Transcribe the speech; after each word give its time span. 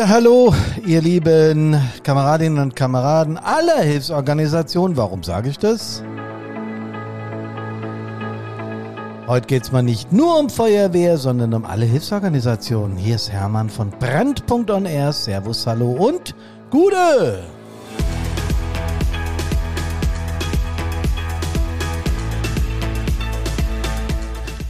Ja, 0.00 0.08
hallo, 0.08 0.54
ihr 0.86 1.02
lieben 1.02 1.78
Kameradinnen 2.02 2.58
und 2.58 2.74
Kameraden 2.74 3.36
aller 3.36 3.82
Hilfsorganisationen. 3.82 4.96
Warum 4.96 5.22
sage 5.22 5.50
ich 5.50 5.58
das? 5.58 6.02
Heute 9.26 9.46
geht 9.46 9.64
es 9.64 9.72
mal 9.72 9.82
nicht 9.82 10.10
nur 10.10 10.38
um 10.38 10.48
Feuerwehr, 10.48 11.18
sondern 11.18 11.52
um 11.52 11.66
alle 11.66 11.84
Hilfsorganisationen. 11.84 12.96
Hier 12.96 13.16
ist 13.16 13.30
Hermann 13.30 13.68
von 13.68 13.90
Brand.on 13.90 14.86
Air. 14.86 15.12
Servus, 15.12 15.66
hallo 15.66 15.90
und 15.90 16.34
Gute! 16.70 17.42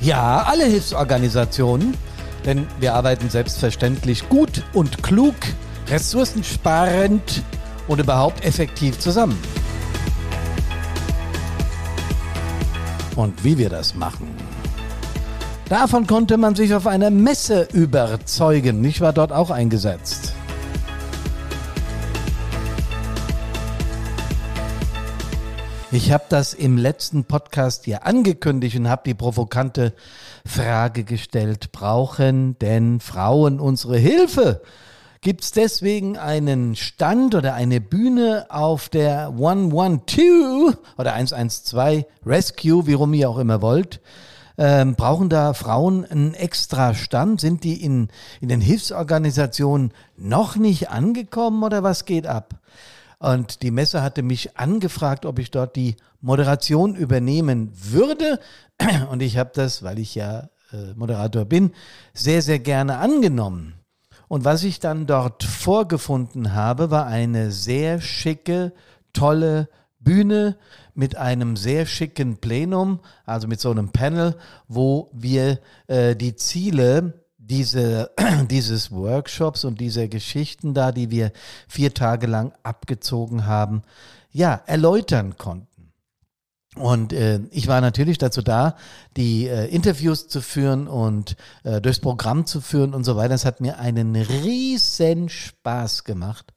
Ja, 0.00 0.42
alle 0.48 0.64
Hilfsorganisationen, 0.64 1.94
denn 2.44 2.66
wir 2.78 2.94
arbeiten 2.94 3.30
selbstverständlich 3.30 4.28
gut 4.28 4.62
und 4.72 5.02
klug, 5.02 5.34
ressourcensparend 5.88 7.42
und 7.88 8.00
überhaupt 8.00 8.44
effektiv 8.44 8.98
zusammen. 8.98 9.38
Und 13.16 13.44
wie 13.44 13.58
wir 13.58 13.68
das 13.68 13.94
machen. 13.94 14.28
Davon 15.68 16.06
konnte 16.06 16.36
man 16.36 16.54
sich 16.54 16.74
auf 16.74 16.86
einer 16.86 17.10
Messe 17.10 17.68
überzeugen. 17.72 18.84
Ich 18.84 19.00
war 19.00 19.12
dort 19.12 19.30
auch 19.32 19.50
eingesetzt. 19.50 20.29
Ich 25.92 26.12
habe 26.12 26.22
das 26.28 26.54
im 26.54 26.78
letzten 26.78 27.24
Podcast 27.24 27.88
ja 27.88 27.98
angekündigt 28.02 28.76
und 28.76 28.88
habe 28.88 29.02
die 29.06 29.14
provokante 29.14 29.92
Frage 30.46 31.02
gestellt, 31.02 31.72
brauchen 31.72 32.56
denn 32.60 33.00
Frauen 33.00 33.58
unsere 33.58 33.98
Hilfe? 33.98 34.62
Gibt 35.20 35.42
es 35.42 35.50
deswegen 35.50 36.16
einen 36.16 36.76
Stand 36.76 37.34
oder 37.34 37.54
eine 37.54 37.80
Bühne 37.80 38.46
auf 38.50 38.88
der 38.88 39.30
112 39.30 40.78
oder 40.96 41.14
112 41.14 42.04
Rescue, 42.24 42.86
wie 42.86 42.92
rum 42.92 43.12
ihr 43.12 43.28
auch 43.28 43.38
immer 43.38 43.60
wollt? 43.60 44.00
Ähm, 44.58 44.94
brauchen 44.94 45.28
da 45.28 45.54
Frauen 45.54 46.04
einen 46.04 46.34
extra 46.34 46.94
Stand? 46.94 47.40
Sind 47.40 47.64
die 47.64 47.82
in, 47.82 48.10
in 48.40 48.48
den 48.48 48.60
Hilfsorganisationen 48.60 49.92
noch 50.16 50.54
nicht 50.54 50.88
angekommen 50.88 51.64
oder 51.64 51.82
was 51.82 52.04
geht 52.04 52.28
ab? 52.28 52.54
Und 53.20 53.62
die 53.62 53.70
Messe 53.70 54.02
hatte 54.02 54.22
mich 54.22 54.56
angefragt, 54.56 55.26
ob 55.26 55.38
ich 55.38 55.50
dort 55.50 55.76
die 55.76 55.96
Moderation 56.22 56.94
übernehmen 56.94 57.70
würde. 57.74 58.40
Und 59.10 59.20
ich 59.20 59.36
habe 59.36 59.50
das, 59.52 59.82
weil 59.82 59.98
ich 59.98 60.14
ja 60.14 60.48
äh, 60.72 60.94
Moderator 60.96 61.44
bin, 61.44 61.72
sehr, 62.14 62.40
sehr 62.40 62.58
gerne 62.58 62.96
angenommen. 62.96 63.74
Und 64.26 64.46
was 64.46 64.64
ich 64.64 64.80
dann 64.80 65.06
dort 65.06 65.44
vorgefunden 65.44 66.54
habe, 66.54 66.90
war 66.90 67.06
eine 67.06 67.50
sehr 67.50 68.00
schicke, 68.00 68.72
tolle 69.12 69.68
Bühne 69.98 70.56
mit 70.94 71.16
einem 71.16 71.56
sehr 71.56 71.84
schicken 71.84 72.38
Plenum, 72.38 73.00
also 73.26 73.48
mit 73.48 73.60
so 73.60 73.70
einem 73.70 73.90
Panel, 73.90 74.34
wo 74.66 75.10
wir 75.12 75.58
äh, 75.88 76.16
die 76.16 76.36
Ziele 76.36 77.19
diese, 77.50 78.12
dieses 78.50 78.90
Workshops 78.90 79.64
und 79.64 79.80
dieser 79.80 80.08
Geschichten 80.08 80.72
da, 80.72 80.92
die 80.92 81.10
wir 81.10 81.32
vier 81.68 81.92
Tage 81.92 82.26
lang 82.26 82.52
abgezogen 82.62 83.46
haben, 83.46 83.82
ja, 84.32 84.62
erläutern 84.66 85.36
konnten. 85.36 85.66
Und 86.76 87.12
äh, 87.12 87.40
ich 87.50 87.66
war 87.66 87.80
natürlich 87.80 88.18
dazu 88.18 88.42
da, 88.42 88.76
die 89.16 89.48
äh, 89.48 89.66
Interviews 89.66 90.28
zu 90.28 90.40
führen 90.40 90.86
und 90.86 91.36
äh, 91.64 91.80
durchs 91.80 91.98
Programm 91.98 92.46
zu 92.46 92.60
führen 92.60 92.94
und 92.94 93.02
so 93.02 93.16
weiter. 93.16 93.30
Das 93.30 93.44
hat 93.44 93.60
mir 93.60 93.78
einen 93.78 94.14
riesen 94.14 95.28
Spaß 95.28 96.04
gemacht. 96.04 96.54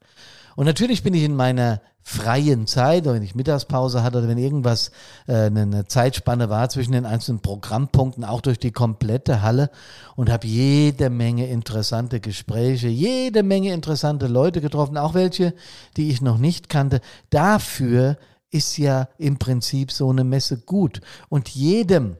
Und 0.54 0.66
natürlich 0.66 1.02
bin 1.02 1.14
ich 1.14 1.24
in 1.24 1.34
meiner 1.34 1.80
freien 2.06 2.66
Zeit 2.66 3.06
wenn 3.06 3.22
ich 3.22 3.34
Mittagspause 3.34 4.02
hatte 4.02 4.18
oder 4.18 4.28
wenn 4.28 4.38
irgendwas 4.38 4.90
äh, 5.26 5.46
eine 5.46 5.86
Zeitspanne 5.86 6.50
war 6.50 6.68
zwischen 6.68 6.92
den 6.92 7.06
einzelnen 7.06 7.40
Programmpunkten, 7.40 8.24
auch 8.24 8.42
durch 8.42 8.58
die 8.58 8.72
komplette 8.72 9.40
Halle 9.40 9.70
und 10.14 10.30
habe 10.30 10.46
jede 10.46 11.08
Menge 11.08 11.46
interessante 11.48 12.20
Gespräche, 12.20 12.88
jede 12.88 13.42
Menge 13.42 13.72
interessante 13.72 14.26
Leute 14.26 14.60
getroffen, 14.60 14.98
auch 14.98 15.14
welche, 15.14 15.54
die 15.96 16.10
ich 16.10 16.20
noch 16.20 16.38
nicht 16.38 16.68
kannte. 16.68 17.00
Dafür 17.30 18.18
ist 18.50 18.76
ja 18.76 19.08
im 19.18 19.38
Prinzip 19.38 19.90
so 19.90 20.10
eine 20.10 20.24
Messe 20.24 20.58
gut. 20.58 21.00
Und 21.28 21.48
jedem, 21.48 22.18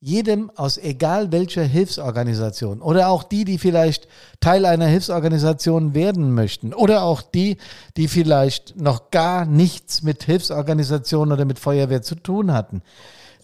jedem 0.00 0.50
aus 0.56 0.78
egal 0.78 1.30
welcher 1.30 1.62
Hilfsorganisation 1.62 2.80
oder 2.80 3.08
auch 3.08 3.22
die, 3.22 3.44
die 3.44 3.58
vielleicht 3.58 4.08
Teil 4.40 4.64
einer 4.64 4.86
Hilfsorganisation 4.86 5.92
werden 5.92 6.32
möchten 6.32 6.72
oder 6.72 7.02
auch 7.02 7.20
die, 7.20 7.58
die 7.98 8.08
vielleicht 8.08 8.80
noch 8.80 9.10
gar 9.10 9.44
nichts 9.44 10.02
mit 10.02 10.22
Hilfsorganisationen 10.22 11.32
oder 11.32 11.44
mit 11.44 11.58
Feuerwehr 11.58 12.00
zu 12.00 12.14
tun 12.14 12.52
hatten, 12.52 12.82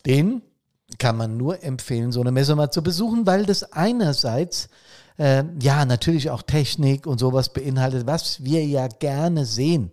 den 0.07 0.41
kann 0.99 1.17
man 1.17 1.37
nur 1.37 1.63
empfehlen, 1.63 2.11
so 2.11 2.23
eine 2.23 2.33
Messe 2.33 2.57
mal 2.57 2.71
zu 2.71 2.83
besuchen, 2.83 3.27
weil 3.27 3.45
das 3.45 3.73
einerseits 3.73 4.71
äh, 5.19 5.45
ja 5.61 5.85
natürlich 5.85 6.31
auch 6.31 6.43
Technik 6.43 7.07
und 7.07 7.19
sowas 7.19 7.53
beinhaltet, 7.53 8.07
was 8.07 8.43
wir 8.43 8.65
ja 8.65 8.89
gerne 8.89 9.45
sehen 9.45 9.93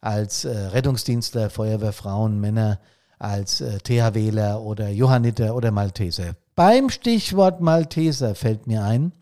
als 0.00 0.44
äh, 0.44 0.56
Rettungsdienstler, 0.56 1.50
Feuerwehrfrauen, 1.50 2.40
Männer, 2.40 2.78
als 3.18 3.60
äh, 3.60 3.78
THWler 3.78 4.60
oder 4.62 4.88
Johanniter 4.88 5.54
oder 5.54 5.70
Malteser. 5.70 6.34
Beim 6.54 6.90
Stichwort 6.90 7.60
Malteser 7.60 8.34
fällt 8.34 8.66
mir 8.66 8.82
ein, 8.82 9.12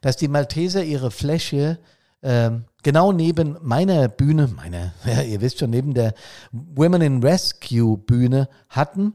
dass 0.00 0.16
die 0.16 0.28
Malteser 0.28 0.84
ihre 0.84 1.10
Fläche 1.10 1.78
äh, 2.20 2.50
genau 2.82 3.12
neben 3.12 3.56
meiner 3.62 4.08
Bühne, 4.08 4.48
meine, 4.48 4.92
ja, 5.04 5.22
ihr 5.22 5.40
wisst 5.40 5.58
schon, 5.58 5.70
neben 5.70 5.94
der 5.94 6.14
Women 6.52 7.02
in 7.02 7.22
Rescue 7.22 7.96
Bühne 7.96 8.48
hatten. 8.68 9.14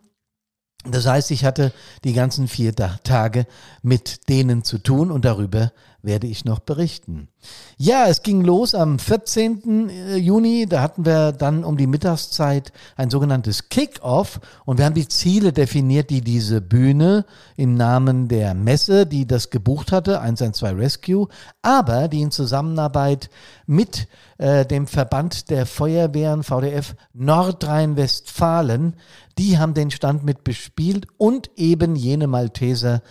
Das 0.85 1.05
heißt, 1.05 1.31
ich 1.31 1.45
hatte 1.45 1.71
die 2.03 2.13
ganzen 2.13 2.47
vier 2.47 2.75
Tage 2.75 3.45
mit 3.81 4.27
denen 4.27 4.63
zu 4.63 4.79
tun 4.79 5.11
und 5.11 5.23
darüber 5.23 5.71
werde 6.03 6.27
ich 6.27 6.44
noch 6.44 6.59
berichten. 6.59 7.29
Ja, 7.77 8.07
es 8.07 8.23
ging 8.23 8.41
los 8.41 8.75
am 8.75 8.99
14. 8.99 9.89
Äh, 9.89 10.17
Juni. 10.17 10.66
Da 10.67 10.81
hatten 10.81 11.05
wir 11.05 11.31
dann 11.31 11.63
um 11.63 11.77
die 11.77 11.88
Mittagszeit 11.88 12.73
ein 12.97 13.09
sogenanntes 13.09 13.69
Kick-Off 13.69 14.41
und 14.66 14.77
wir 14.77 14.85
haben 14.85 14.94
die 14.94 15.07
Ziele 15.07 15.53
definiert, 15.53 16.09
die 16.09 16.21
diese 16.21 16.59
Bühne 16.59 17.25
im 17.55 17.75
Namen 17.75 18.27
der 18.27 18.53
Messe, 18.53 19.05
die 19.05 19.25
das 19.25 19.50
gebucht 19.50 19.94
hatte, 19.94 20.19
112 20.19 20.77
Rescue, 20.77 21.27
aber 21.61 22.09
die 22.09 22.21
in 22.21 22.31
Zusammenarbeit 22.31 23.29
mit 23.65 24.07
äh, 24.38 24.65
dem 24.65 24.88
Verband 24.88 25.50
der 25.50 25.65
Feuerwehren 25.65 26.44
VDF 26.44 26.95
Nordrhein-Westfalen, 27.13 28.95
die 29.38 29.57
haben 29.57 29.73
den 29.73 29.91
Stand 29.91 30.23
mit 30.23 30.44
bespielt 30.44 31.07
und 31.17 31.49
eben 31.55 31.95
jene 31.95 32.27
Malteser 32.27 33.01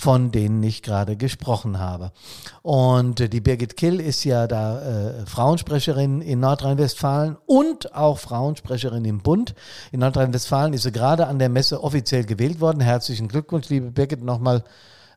von 0.00 0.32
denen 0.32 0.62
ich 0.62 0.82
gerade 0.82 1.16
gesprochen 1.16 1.78
habe. 1.78 2.12
Und 2.62 3.32
die 3.34 3.40
Birgit 3.42 3.76
Kill 3.76 4.00
ist 4.00 4.24
ja 4.24 4.46
da 4.46 4.80
äh, 4.80 5.26
Frauensprecherin 5.26 6.22
in 6.22 6.40
Nordrhein-Westfalen 6.40 7.36
und 7.44 7.94
auch 7.94 8.18
Frauensprecherin 8.18 9.04
im 9.04 9.18
Bund. 9.18 9.54
In 9.92 10.00
Nordrhein-Westfalen 10.00 10.72
ist 10.72 10.84
sie 10.84 10.92
gerade 10.92 11.26
an 11.26 11.38
der 11.38 11.50
Messe 11.50 11.84
offiziell 11.84 12.24
gewählt 12.24 12.60
worden. 12.60 12.80
Herzlichen 12.80 13.28
Glückwunsch, 13.28 13.68
liebe 13.68 13.90
Birgit, 13.90 14.24
nochmal 14.24 14.64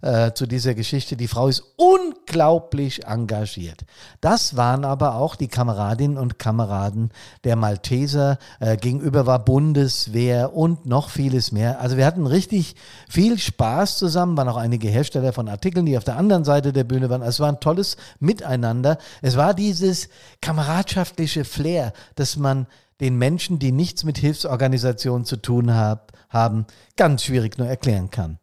äh, 0.04 0.34
zu 0.34 0.46
dieser 0.46 0.76
Geschichte. 0.76 1.16
Die 1.16 1.30
Frau 1.30 1.48
ist 1.48 1.64
unglaublich 1.78 3.06
engagiert. 3.06 3.86
Das 4.20 4.58
waren 4.58 4.84
aber 4.84 5.16
auch 5.16 5.36
die 5.36 5.48
Kameradinnen 5.48 6.18
und 6.18 6.38
Kameraden 6.38 7.12
der 7.46 7.56
Malteser. 7.56 8.38
Äh, 8.60 8.76
gegenüber 8.76 9.26
war 9.26 9.40
Bundeswehr 9.40 10.54
und 10.56 10.86
noch 10.86 11.10
vieles 11.10 11.54
mehr. 11.54 11.80
Also 11.80 11.96
wir 11.96 12.06
hatten 12.06 12.28
richtig 12.28 12.76
viel 13.08 13.40
Spaß 13.40 13.98
zusammen. 13.98 14.36
Waren 14.36 14.50
auch 14.50 14.58
einige 14.58 14.90
Hersteller 14.90 15.32
von 15.32 15.48
Artikeln, 15.48 15.86
die 15.86 15.98
auf 15.98 16.04
der 16.04 16.18
anderen 16.18 16.44
Seite 16.44 16.74
der 16.74 16.84
Bühne 16.84 17.10
waren. 17.10 17.22
Es 17.22 17.40
war 17.40 17.48
ein 17.48 17.62
tolles 17.62 17.96
Miteinander. 18.20 18.98
Es 19.22 19.38
war 19.38 19.54
dieses 19.54 20.10
kameradschaftliche 20.42 21.46
Flair, 21.46 21.94
dass 22.16 22.36
man 22.36 22.68
den 23.00 23.18
Menschen, 23.18 23.58
die 23.58 23.72
nichts 23.72 24.04
mit 24.04 24.18
Hilfsorganisationen 24.18 25.26
zu 25.26 25.38
tun 25.38 25.74
hab, 25.74 26.12
haben, 26.30 26.66
ganz 26.98 27.24
schwierig 27.24 27.58
nur 27.58 27.68
erklären 27.68 28.10
kann. 28.10 28.40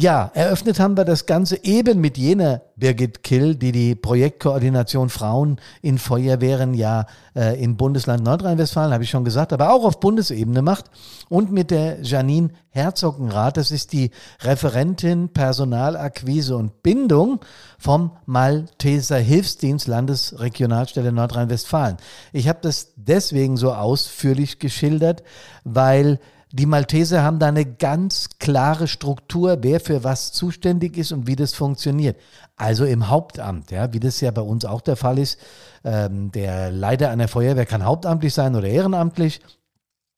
Ja, 0.00 0.30
eröffnet 0.32 0.80
haben 0.80 0.96
wir 0.96 1.04
das 1.04 1.26
Ganze 1.26 1.62
eben 1.62 2.00
mit 2.00 2.16
jener 2.16 2.62
Birgit 2.76 3.22
Kill, 3.22 3.54
die 3.54 3.70
die 3.70 3.94
Projektkoordination 3.94 5.10
Frauen 5.10 5.60
in 5.82 5.98
Feuerwehren 5.98 6.72
ja 6.72 7.04
äh, 7.36 7.62
im 7.62 7.76
Bundesland 7.76 8.24
Nordrhein-Westfalen, 8.24 8.94
habe 8.94 9.04
ich 9.04 9.10
schon 9.10 9.26
gesagt, 9.26 9.52
aber 9.52 9.74
auch 9.74 9.84
auf 9.84 10.00
Bundesebene 10.00 10.62
macht. 10.62 10.86
Und 11.28 11.52
mit 11.52 11.70
der 11.70 12.00
Janine 12.00 12.48
Herzogenrath, 12.70 13.58
das 13.58 13.70
ist 13.70 13.92
die 13.92 14.10
Referentin 14.40 15.28
Personalakquise 15.34 16.56
und 16.56 16.82
Bindung 16.82 17.40
vom 17.78 18.12
Malteser 18.24 19.18
Hilfsdienst 19.18 19.86
Landesregionalstelle 19.86 21.12
Nordrhein-Westfalen. 21.12 21.98
Ich 22.32 22.48
habe 22.48 22.60
das 22.62 22.94
deswegen 22.96 23.58
so 23.58 23.74
ausführlich 23.74 24.60
geschildert, 24.60 25.22
weil 25.64 26.18
Die 26.52 26.66
Malteser 26.66 27.22
haben 27.22 27.38
da 27.38 27.46
eine 27.46 27.64
ganz 27.64 28.28
klare 28.40 28.88
Struktur, 28.88 29.58
wer 29.60 29.78
für 29.78 30.02
was 30.02 30.32
zuständig 30.32 30.96
ist 30.96 31.12
und 31.12 31.28
wie 31.28 31.36
das 31.36 31.54
funktioniert. 31.54 32.16
Also 32.56 32.84
im 32.84 33.08
Hauptamt, 33.08 33.70
ja, 33.70 33.92
wie 33.92 34.00
das 34.00 34.20
ja 34.20 34.32
bei 34.32 34.42
uns 34.42 34.64
auch 34.64 34.80
der 34.80 34.96
Fall 34.96 35.18
ist. 35.18 35.38
Ähm, 35.84 36.32
der 36.32 36.72
Leiter 36.72 37.10
einer 37.10 37.28
Feuerwehr 37.28 37.66
kann 37.66 37.84
hauptamtlich 37.84 38.34
sein 38.34 38.56
oder 38.56 38.66
ehrenamtlich. 38.66 39.40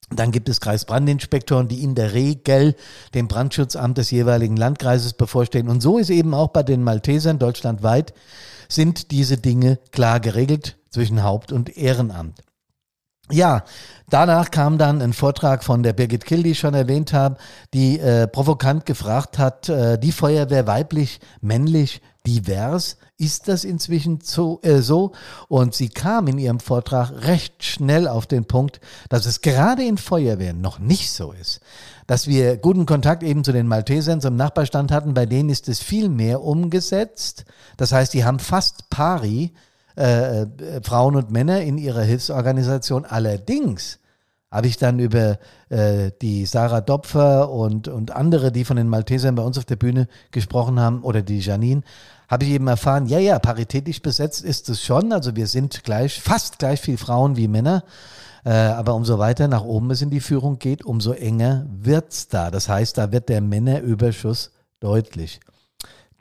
Dann 0.08 0.30
gibt 0.30 0.48
es 0.48 0.60
Kreisbrandinspektoren, 0.60 1.68
die 1.68 1.82
in 1.82 1.94
der 1.94 2.14
Regel 2.14 2.76
dem 3.14 3.28
Brandschutzamt 3.28 3.98
des 3.98 4.10
jeweiligen 4.10 4.56
Landkreises 4.56 5.12
bevorstehen. 5.12 5.68
Und 5.68 5.82
so 5.82 5.98
ist 5.98 6.10
eben 6.10 6.32
auch 6.32 6.48
bei 6.48 6.62
den 6.62 6.82
Maltesern 6.82 7.38
deutschlandweit 7.38 8.14
sind 8.68 9.10
diese 9.10 9.36
Dinge 9.36 9.78
klar 9.90 10.18
geregelt 10.18 10.78
zwischen 10.90 11.22
Haupt- 11.22 11.52
und 11.52 11.76
Ehrenamt. 11.76 12.40
Ja, 13.32 13.64
danach 14.10 14.50
kam 14.50 14.76
dann 14.76 15.00
ein 15.00 15.14
Vortrag 15.14 15.64
von 15.64 15.82
der 15.82 15.94
Birgit 15.94 16.26
Kill, 16.26 16.42
die 16.42 16.50
ich 16.50 16.58
schon 16.58 16.74
erwähnt 16.74 17.14
habe, 17.14 17.38
die 17.72 17.98
äh, 17.98 18.28
provokant 18.28 18.84
gefragt 18.84 19.38
hat, 19.38 19.70
äh, 19.70 19.98
die 19.98 20.12
Feuerwehr 20.12 20.66
weiblich, 20.66 21.18
männlich, 21.40 22.02
divers, 22.26 22.98
ist 23.16 23.48
das 23.48 23.64
inzwischen 23.64 24.20
so, 24.22 24.60
äh, 24.62 24.82
so? 24.82 25.12
Und 25.48 25.74
sie 25.74 25.88
kam 25.88 26.28
in 26.28 26.38
ihrem 26.38 26.60
Vortrag 26.60 27.10
recht 27.26 27.64
schnell 27.64 28.06
auf 28.06 28.26
den 28.26 28.44
Punkt, 28.44 28.80
dass 29.08 29.24
es 29.24 29.40
gerade 29.40 29.82
in 29.82 29.96
Feuerwehren 29.96 30.60
noch 30.60 30.78
nicht 30.78 31.10
so 31.10 31.32
ist. 31.32 31.60
Dass 32.06 32.26
wir 32.26 32.58
guten 32.58 32.84
Kontakt 32.84 33.22
eben 33.22 33.44
zu 33.44 33.52
den 33.52 33.66
Maltesern 33.66 34.20
zum 34.20 34.36
Nachbarstand 34.36 34.92
hatten, 34.92 35.14
bei 35.14 35.24
denen 35.24 35.48
ist 35.48 35.68
es 35.70 35.80
viel 35.82 36.10
mehr 36.10 36.42
umgesetzt. 36.42 37.46
Das 37.78 37.92
heißt, 37.92 38.12
die 38.12 38.24
haben 38.24 38.40
fast 38.40 38.90
pari 38.90 39.52
äh, 39.96 40.42
äh, 40.42 40.46
Frauen 40.82 41.16
und 41.16 41.30
Männer 41.30 41.60
in 41.62 41.78
ihrer 41.78 42.02
Hilfsorganisation. 42.02 43.04
Allerdings 43.04 43.98
habe 44.50 44.66
ich 44.66 44.76
dann 44.76 44.98
über 44.98 45.38
äh, 45.70 46.10
die 46.20 46.44
Sarah 46.46 46.82
Dopfer 46.82 47.50
und, 47.50 47.88
und 47.88 48.10
andere, 48.10 48.52
die 48.52 48.64
von 48.64 48.76
den 48.76 48.88
Maltesern 48.88 49.34
bei 49.34 49.42
uns 49.42 49.56
auf 49.58 49.64
der 49.64 49.76
Bühne 49.76 50.08
gesprochen 50.30 50.78
haben, 50.78 51.02
oder 51.02 51.22
die 51.22 51.40
Janine, 51.40 51.82
habe 52.28 52.44
ich 52.44 52.50
eben 52.50 52.66
erfahren, 52.66 53.06
ja, 53.06 53.18
ja, 53.18 53.38
paritätisch 53.38 54.00
besetzt 54.02 54.42
ist 54.42 54.68
es 54.68 54.82
schon. 54.82 55.12
Also 55.12 55.36
wir 55.36 55.46
sind 55.46 55.84
gleich, 55.84 56.20
fast 56.20 56.58
gleich 56.58 56.80
viel 56.80 56.96
Frauen 56.98 57.36
wie 57.36 57.48
Männer. 57.48 57.84
Äh, 58.44 58.50
aber 58.50 58.94
umso 58.94 59.18
weiter 59.18 59.48
nach 59.48 59.64
oben 59.64 59.90
es 59.90 60.02
in 60.02 60.10
die 60.10 60.20
Führung 60.20 60.58
geht, 60.58 60.84
umso 60.84 61.12
enger 61.12 61.66
wird's 61.68 62.28
da. 62.28 62.50
Das 62.50 62.68
heißt, 62.68 62.98
da 62.98 63.12
wird 63.12 63.28
der 63.28 63.40
Männerüberschuss 63.40 64.50
deutlich. 64.80 65.40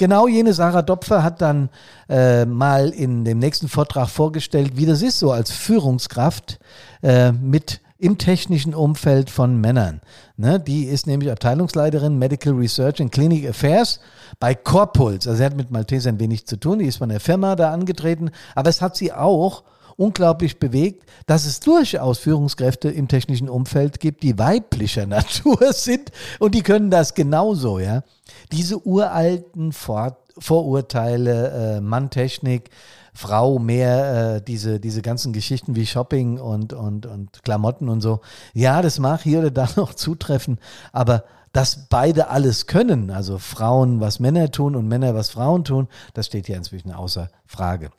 Genau 0.02 0.28
jene 0.28 0.52
Sarah 0.52 0.82
Dopfer 0.82 1.22
hat 1.22 1.44
dann 1.44 1.70
äh, 2.10 2.44
mal 2.46 2.90
in 2.90 3.24
dem 3.24 3.38
nächsten 3.38 3.68
Vortrag 3.68 4.10
vorgestellt, 4.10 4.72
wie 4.76 4.88
das 4.88 5.04
ist, 5.04 5.20
so 5.20 5.32
als 5.32 5.52
Führungskraft 5.52 6.58
äh, 7.04 7.32
mit 7.32 7.82
im 8.00 8.18
technischen 8.18 8.74
Umfeld 8.74 9.30
von 9.30 9.62
Männern. 9.62 10.02
Ne, 10.38 10.60
die 10.60 10.86
ist 10.86 11.06
nämlich 11.06 11.30
Abteilungsleiterin 11.30 12.18
Medical 12.18 12.54
Research 12.54 13.00
and 13.00 13.12
Clinic 13.12 13.48
Affairs 13.48 14.00
bei 14.40 14.56
Corpuls. 14.56 15.28
Also 15.28 15.38
sie 15.38 15.46
hat 15.46 15.56
mit 15.56 15.70
Maltesern 15.70 16.20
wenig 16.20 16.48
zu 16.48 16.60
tun, 16.60 16.80
die 16.80 16.86
ist 16.86 16.98
von 16.98 17.10
der 17.10 17.20
Firma 17.20 17.56
da 17.56 17.72
angetreten, 17.72 18.32
aber 18.56 18.72
es 18.72 18.82
hat 18.82 18.96
sie 18.96 19.14
auch 19.14 19.62
unglaublich 20.02 20.58
bewegt, 20.58 21.04
dass 21.28 21.46
es 21.46 21.60
durchaus 21.60 22.18
Führungskräfte 22.18 22.90
im 22.90 23.08
technischen 23.08 23.50
Umfeld 23.50 24.00
gibt, 24.00 24.24
die 24.24 24.40
weiblicher 24.40 25.06
Natur 25.08 25.74
sind 25.74 26.12
und 26.40 26.56
die 26.56 26.64
können 26.64 26.90
das 26.90 27.14
genauso, 27.14 27.80
ja. 27.80 28.04
Diese 28.52 28.86
uralten 28.86 29.72
Vor 29.72 30.18
Vorurteile, 30.38 31.76
äh, 31.78 31.82
Manntechnik, 31.82 32.70
Frau 33.14 33.60
mehr 33.60 34.38
äh, 34.38 34.42
diese, 34.42 34.80
diese 34.80 35.02
ganzen 35.02 35.34
Geschichten 35.34 35.76
wie 35.76 35.86
Shopping 35.86 36.40
und, 36.40 36.72
und, 36.72 37.06
und 37.06 37.44
Klamotten 37.44 37.90
und 37.90 38.00
so. 38.00 38.22
Ja, 38.54 38.82
das 38.82 38.98
mag 38.98 39.22
hier 39.22 39.40
oder 39.40 39.52
da 39.52 39.68
noch 39.76 39.94
zutreffen, 39.94 40.58
aber 40.94 41.26
dass 41.52 41.90
beide 41.90 42.30
alles 42.30 42.66
können, 42.66 43.12
also 43.12 43.38
Frauen 43.38 44.00
was 44.00 44.22
Männer 44.22 44.50
tun 44.50 44.78
und 44.78 44.88
Männer 44.88 45.14
was 45.14 45.30
Frauen 45.30 45.66
tun, 45.66 45.90
das 46.14 46.28
steht 46.28 46.48
ja 46.48 46.56
inzwischen 46.56 46.94
außer 46.94 47.30
Frage. 47.46 47.92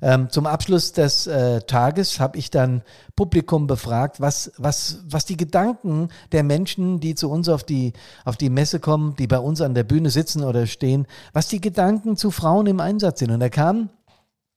Ähm, 0.00 0.30
zum 0.30 0.46
Abschluss 0.46 0.92
des 0.92 1.26
äh, 1.26 1.60
Tages 1.62 2.20
habe 2.20 2.38
ich 2.38 2.50
dann 2.50 2.82
Publikum 3.16 3.66
befragt, 3.66 4.20
was, 4.20 4.52
was, 4.56 5.00
was 5.08 5.24
die 5.24 5.36
Gedanken 5.36 6.08
der 6.32 6.42
Menschen, 6.42 7.00
die 7.00 7.14
zu 7.14 7.30
uns 7.30 7.48
auf 7.48 7.64
die, 7.64 7.92
auf 8.24 8.36
die 8.36 8.50
Messe 8.50 8.80
kommen, 8.80 9.16
die 9.16 9.26
bei 9.26 9.38
uns 9.38 9.60
an 9.60 9.74
der 9.74 9.84
Bühne 9.84 10.10
sitzen 10.10 10.44
oder 10.44 10.66
stehen, 10.66 11.06
was 11.32 11.48
die 11.48 11.60
Gedanken 11.60 12.16
zu 12.16 12.30
Frauen 12.30 12.66
im 12.66 12.80
Einsatz 12.80 13.18
sind. 13.18 13.30
Und 13.30 13.40
da 13.40 13.48
kam 13.48 13.90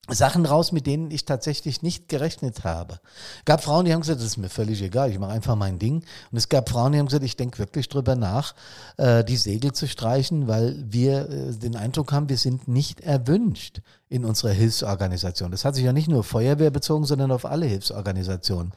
Sachen 0.10 0.46
raus, 0.46 0.72
mit 0.72 0.86
denen 0.86 1.10
ich 1.10 1.26
tatsächlich 1.26 1.82
nicht 1.82 2.10
gerechnet 2.10 2.64
habe. 2.64 3.00
Gab 3.46 3.64
Frauen, 3.64 3.86
die 3.86 3.94
haben 3.94 4.02
gesagt, 4.02 4.20
das 4.20 4.28
ist 4.28 4.38
mir 4.38 4.50
völlig 4.50 4.82
egal, 4.82 5.10
ich 5.10 5.18
mache 5.18 5.32
einfach 5.32 5.56
mein 5.56 5.80
Ding. 5.80 6.04
Und 6.32 6.38
es 6.38 6.50
gab 6.50 6.70
Frauen, 6.70 6.92
die 6.92 7.00
haben 7.00 7.08
gesagt, 7.08 7.24
ich 7.24 7.38
denke 7.38 7.58
wirklich 7.58 7.90
drüber 7.90 8.16
nach, 8.16 8.54
äh, 8.98 9.24
die 9.24 9.38
Segel 9.38 9.72
zu 9.72 9.88
streichen, 9.88 10.48
weil 10.48 10.84
wir 10.88 11.30
äh, 11.30 11.52
den 11.54 11.76
Eindruck 11.76 12.12
haben, 12.12 12.30
wir 12.30 12.38
sind 12.38 12.68
nicht 12.68 13.02
erwünscht 13.02 13.82
in 14.10 14.26
unserer 14.26 14.52
Hilfsorganisation. 14.52 15.52
Das 15.52 15.66
hat 15.66 15.76
sich 15.76 15.84
ja 15.84 15.94
nicht 15.94 16.08
nur 16.08 16.24
Feuerwehr 16.24 16.72
bezogen, 16.72 17.06
sondern 17.06 17.32
auf 17.32 17.46
alle 17.46 17.66
Hilfsorganisationen. 17.66 18.74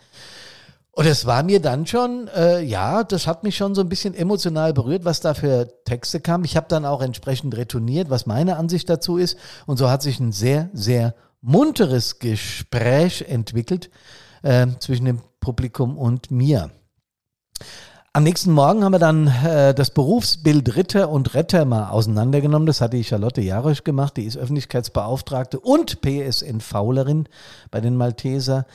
Und 0.98 1.06
es 1.06 1.26
war 1.26 1.44
mir 1.44 1.62
dann 1.62 1.86
schon, 1.86 2.26
äh, 2.34 2.60
ja, 2.60 3.04
das 3.04 3.28
hat 3.28 3.44
mich 3.44 3.56
schon 3.56 3.76
so 3.76 3.82
ein 3.82 3.88
bisschen 3.88 4.14
emotional 4.14 4.72
berührt, 4.72 5.04
was 5.04 5.20
da 5.20 5.32
für 5.32 5.68
Texte 5.84 6.18
kam. 6.18 6.42
Ich 6.42 6.56
habe 6.56 6.66
dann 6.68 6.84
auch 6.84 7.00
entsprechend 7.00 7.56
retourniert, 7.56 8.10
was 8.10 8.26
meine 8.26 8.56
Ansicht 8.56 8.90
dazu 8.90 9.16
ist. 9.16 9.38
Und 9.66 9.76
so 9.76 9.88
hat 9.88 10.02
sich 10.02 10.18
ein 10.18 10.32
sehr, 10.32 10.70
sehr 10.72 11.14
munteres 11.40 12.18
Gespräch 12.18 13.22
entwickelt 13.28 13.90
äh, 14.42 14.66
zwischen 14.80 15.04
dem 15.04 15.20
Publikum 15.38 15.96
und 15.96 16.32
mir. 16.32 16.72
Am 18.18 18.24
nächsten 18.24 18.50
Morgen 18.50 18.82
haben 18.82 18.90
wir 18.90 18.98
dann 18.98 19.28
äh, 19.28 19.72
das 19.72 19.92
Berufsbild 19.92 20.74
Ritter 20.74 21.08
und 21.08 21.34
Retter 21.34 21.64
mal 21.64 21.90
auseinandergenommen. 21.90 22.66
Das 22.66 22.80
hatte 22.80 22.96
die 22.96 23.04
Charlotte 23.04 23.40
Jarosch 23.40 23.84
gemacht, 23.84 24.16
die 24.16 24.24
ist 24.24 24.36
Öffentlichkeitsbeauftragte 24.36 25.60
und 25.60 26.00
PSN-Faulerin 26.00 27.28
bei 27.70 27.80
den 27.80 27.94
Malteser 27.94 28.66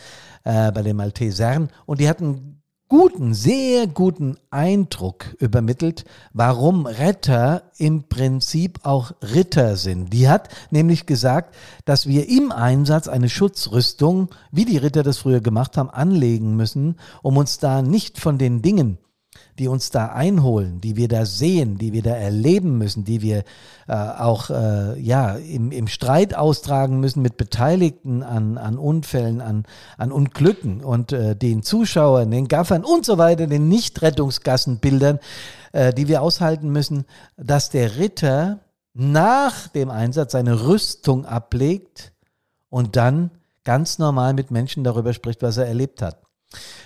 äh, 0.45 0.71
bei 0.71 0.81
den 0.81 0.95
Maltesern 0.95 1.71
und 1.85 1.99
die 1.99 2.07
hatten 2.07 2.61
guten, 2.87 3.33
sehr 3.33 3.85
guten 3.87 4.37
Eindruck 4.49 5.35
übermittelt, 5.39 6.05
warum 6.31 6.85
Retter 6.85 7.63
im 7.77 8.03
Prinzip 8.07 8.79
auch 8.83 9.11
Ritter 9.21 9.75
sind. 9.75 10.13
Die 10.13 10.29
hat 10.29 10.47
nämlich 10.71 11.05
gesagt, 11.05 11.53
dass 11.83 12.07
wir 12.07 12.29
im 12.29 12.53
Einsatz 12.53 13.09
eine 13.09 13.27
Schutzrüstung, 13.27 14.29
wie 14.53 14.63
die 14.63 14.77
Ritter 14.77 15.03
das 15.03 15.17
früher 15.17 15.41
gemacht 15.41 15.75
haben, 15.75 15.89
anlegen 15.89 16.55
müssen, 16.55 16.95
um 17.21 17.35
uns 17.35 17.57
da 17.57 17.81
nicht 17.81 18.21
von 18.21 18.37
den 18.37 18.61
Dingen 18.61 18.99
die 19.59 19.67
uns 19.67 19.91
da 19.91 20.07
einholen, 20.07 20.81
die 20.81 20.95
wir 20.95 21.07
da 21.07 21.25
sehen, 21.25 21.77
die 21.77 21.93
wir 21.93 22.01
da 22.01 22.15
erleben 22.15 22.77
müssen, 22.77 23.03
die 23.03 23.21
wir 23.21 23.43
äh, 23.87 23.93
auch 23.93 24.49
äh, 24.49 24.99
ja, 24.99 25.35
im, 25.35 25.71
im 25.71 25.87
Streit 25.87 26.35
austragen 26.35 26.99
müssen 26.99 27.21
mit 27.21 27.37
Beteiligten 27.37 28.23
an, 28.23 28.57
an 28.57 28.77
Unfällen, 28.77 29.41
an, 29.41 29.65
an 29.97 30.11
Unglücken 30.11 30.83
und 30.83 31.11
äh, 31.11 31.35
den 31.35 31.61
Zuschauern, 31.61 32.31
den 32.31 32.47
Gaffern 32.47 32.83
und 32.83 33.05
so 33.05 33.17
weiter, 33.17 33.47
den 33.47 33.67
Nicht-Rettungsgassenbildern, 33.67 35.19
äh, 35.71 35.93
die 35.93 36.07
wir 36.07 36.21
aushalten 36.21 36.69
müssen, 36.69 37.05
dass 37.37 37.69
der 37.69 37.97
Ritter 37.97 38.59
nach 38.93 39.67
dem 39.67 39.89
Einsatz 39.89 40.31
seine 40.31 40.65
Rüstung 40.67 41.25
ablegt 41.25 42.13
und 42.69 42.95
dann 42.95 43.31
ganz 43.63 43.99
normal 43.99 44.33
mit 44.33 44.51
Menschen 44.51 44.83
darüber 44.83 45.13
spricht, 45.13 45.41
was 45.41 45.57
er 45.57 45.67
erlebt 45.67 46.01
hat. 46.01 46.22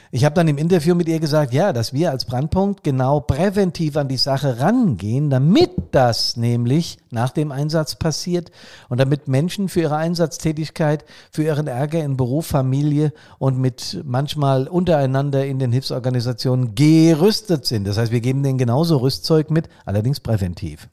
Ich 0.10 0.24
habe 0.24 0.36
dann 0.36 0.48
im 0.48 0.58
Interview 0.58 0.96
mit 0.96 1.10
ihr 1.10 1.20
gesagt, 1.20 1.54
ja, 1.54 1.74
dass 1.74 1.92
wir 1.92 2.12
als 2.12 2.24
Brandpunkt 2.24 2.84
genau 2.84 3.20
präventiv 3.20 3.98
an 3.98 4.08
die 4.08 4.18
Sache 4.18 4.60
rangehen, 4.60 5.30
damit 5.30 5.72
das 5.92 6.38
nämlich 6.38 6.98
nach 7.12 7.32
dem 7.32 7.52
Einsatz 7.52 7.96
passiert 7.96 8.52
und 8.88 9.00
damit 9.00 9.28
Menschen 9.28 9.68
für 9.68 9.82
ihre 9.82 9.98
Einsatztätigkeit, 9.98 11.04
für 11.30 11.44
ihren 11.44 11.68
Ärger 11.68 12.04
in 12.04 12.16
Beruf, 12.16 12.48
Familie 12.48 13.12
und 13.38 13.60
mit 13.60 14.02
manchmal 14.06 14.70
untereinander 14.70 15.46
in 15.46 15.60
den 15.60 15.74
Hilfsorganisationen 15.74 16.74
gerüstet 16.74 17.66
sind. 17.66 17.86
Das 17.86 17.98
heißt, 17.98 18.12
wir 18.12 18.22
geben 18.22 18.44
denen 18.44 18.58
genauso 18.58 18.98
Rüstzeug 18.98 19.52
mit, 19.52 19.68
allerdings 19.86 20.22
präventiv. 20.22 20.88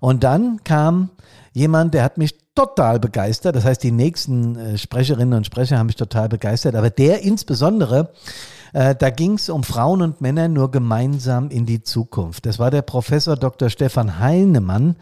Und 0.00 0.22
dann 0.22 0.62
kam 0.62 1.10
jemand, 1.58 1.92
der 1.92 2.04
hat 2.04 2.16
mich 2.16 2.36
total 2.54 2.98
begeistert. 2.98 3.54
Das 3.56 3.64
heißt, 3.64 3.82
die 3.82 3.90
nächsten 3.90 4.56
äh, 4.56 4.78
Sprecherinnen 4.78 5.36
und 5.36 5.46
Sprecher 5.46 5.78
haben 5.78 5.86
mich 5.86 5.96
total 5.96 6.28
begeistert. 6.28 6.74
Aber 6.74 6.90
der 6.90 7.22
insbesondere, 7.22 8.12
äh, 8.72 8.94
da 8.94 9.10
ging 9.10 9.34
es 9.34 9.48
um 9.48 9.62
Frauen 9.62 10.02
und 10.02 10.20
Männer 10.20 10.48
nur 10.48 10.70
gemeinsam 10.70 11.50
in 11.50 11.66
die 11.66 11.82
Zukunft. 11.82 12.46
Das 12.46 12.58
war 12.58 12.70
der 12.70 12.82
Professor 12.82 13.36
Dr. 13.36 13.70
Stefan 13.70 14.18
Heinemann 14.18 14.96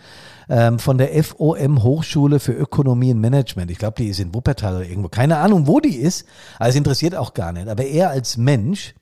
ähm, 0.49 0.79
von 0.79 0.99
der 0.99 1.23
FOM 1.23 1.83
Hochschule 1.83 2.41
für 2.41 2.53
Ökonomie 2.53 3.13
und 3.13 3.21
Management. 3.21 3.71
Ich 3.71 3.79
glaube, 3.79 4.03
die 4.03 4.09
ist 4.09 4.21
in 4.21 4.35
Wuppertal 4.35 4.77
oder 4.77 4.87
irgendwo. 4.87 5.09
Keine 5.09 5.39
Ahnung, 5.39 5.67
wo 5.67 5.81
die 5.81 5.97
ist. 5.97 6.27
Also 6.59 6.79
interessiert 6.79 7.15
auch 7.15 7.35
gar 7.35 7.53
nicht. 7.53 7.69
Aber 7.69 7.85
er 7.85 8.11
als 8.11 8.37
Mensch 8.37 8.95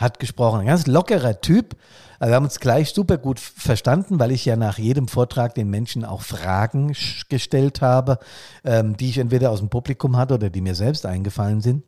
hat 0.00 0.18
gesprochen. 0.18 0.60
Ein 0.60 0.66
ganz 0.66 0.86
lockerer 0.86 1.40
Typ. 1.40 1.76
Wir 2.18 2.34
haben 2.34 2.44
uns 2.44 2.60
gleich 2.60 2.90
super 2.90 3.18
gut 3.18 3.40
verstanden, 3.40 4.18
weil 4.18 4.30
ich 4.30 4.44
ja 4.44 4.56
nach 4.56 4.78
jedem 4.78 5.08
Vortrag 5.08 5.54
den 5.54 5.70
Menschen 5.70 6.04
auch 6.04 6.22
Fragen 6.22 6.94
gestellt 7.28 7.80
habe, 7.80 8.18
ähm, 8.64 8.96
die 8.96 9.08
ich 9.08 9.18
entweder 9.18 9.50
aus 9.50 9.60
dem 9.60 9.70
Publikum 9.70 10.16
hatte 10.16 10.34
oder 10.34 10.50
die 10.50 10.60
mir 10.60 10.74
selbst 10.74 11.06
eingefallen 11.06 11.60
sind. 11.60 11.84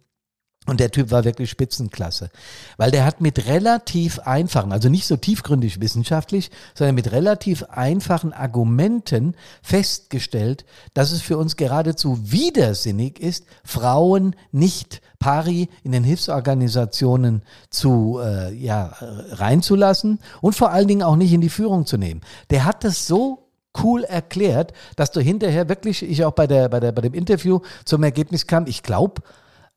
Und 0.64 0.78
der 0.78 0.92
Typ 0.92 1.10
war 1.10 1.24
wirklich 1.24 1.50
Spitzenklasse, 1.50 2.30
weil 2.76 2.92
der 2.92 3.04
hat 3.04 3.20
mit 3.20 3.46
relativ 3.46 4.20
einfachen, 4.20 4.70
also 4.70 4.88
nicht 4.88 5.08
so 5.08 5.16
tiefgründig 5.16 5.80
wissenschaftlich, 5.80 6.52
sondern 6.72 6.94
mit 6.94 7.10
relativ 7.10 7.64
einfachen 7.64 8.32
Argumenten 8.32 9.34
festgestellt, 9.60 10.64
dass 10.94 11.10
es 11.10 11.20
für 11.20 11.36
uns 11.36 11.56
geradezu 11.56 12.30
widersinnig 12.30 13.18
ist, 13.18 13.44
Frauen 13.64 14.36
nicht 14.52 15.02
pari 15.18 15.68
in 15.82 15.90
den 15.90 16.04
Hilfsorganisationen 16.04 17.42
zu 17.68 18.20
äh, 18.22 18.54
ja 18.54 18.94
reinzulassen 19.30 20.20
und 20.40 20.54
vor 20.54 20.70
allen 20.70 20.86
Dingen 20.86 21.02
auch 21.02 21.16
nicht 21.16 21.32
in 21.32 21.40
die 21.40 21.48
Führung 21.48 21.86
zu 21.86 21.96
nehmen. 21.96 22.20
Der 22.50 22.64
hat 22.64 22.84
das 22.84 23.08
so 23.08 23.48
cool 23.82 24.04
erklärt, 24.04 24.72
dass 24.94 25.10
du 25.10 25.20
hinterher 25.20 25.68
wirklich, 25.68 26.04
ich 26.04 26.24
auch 26.24 26.32
bei 26.32 26.46
der 26.46 26.68
bei 26.68 26.78
der 26.78 26.92
bei 26.92 27.02
dem 27.02 27.14
Interview 27.14 27.60
zum 27.84 28.04
Ergebnis 28.04 28.46
kam, 28.46 28.66
ich 28.68 28.84
glaube 28.84 29.22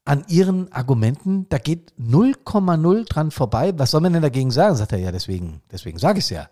an 0.07 0.23
ihren 0.27 0.71
Argumenten, 0.71 1.47
da 1.49 1.57
geht 1.57 1.91
0,0 1.99 3.05
dran 3.05 3.31
vorbei. 3.31 3.73
Was 3.75 3.89
soll 3.89 4.01
man 4.01 4.13
denn 4.13 4.21
dagegen 4.21 4.51
sagen? 4.51 4.75
Sagt 4.75 4.91
er, 4.91 4.99
ja, 4.99 5.11
deswegen, 5.11 5.61
deswegen 5.71 5.97
sage 5.97 6.19
ich 6.19 6.25
es 6.25 6.29
ja. 6.29 6.47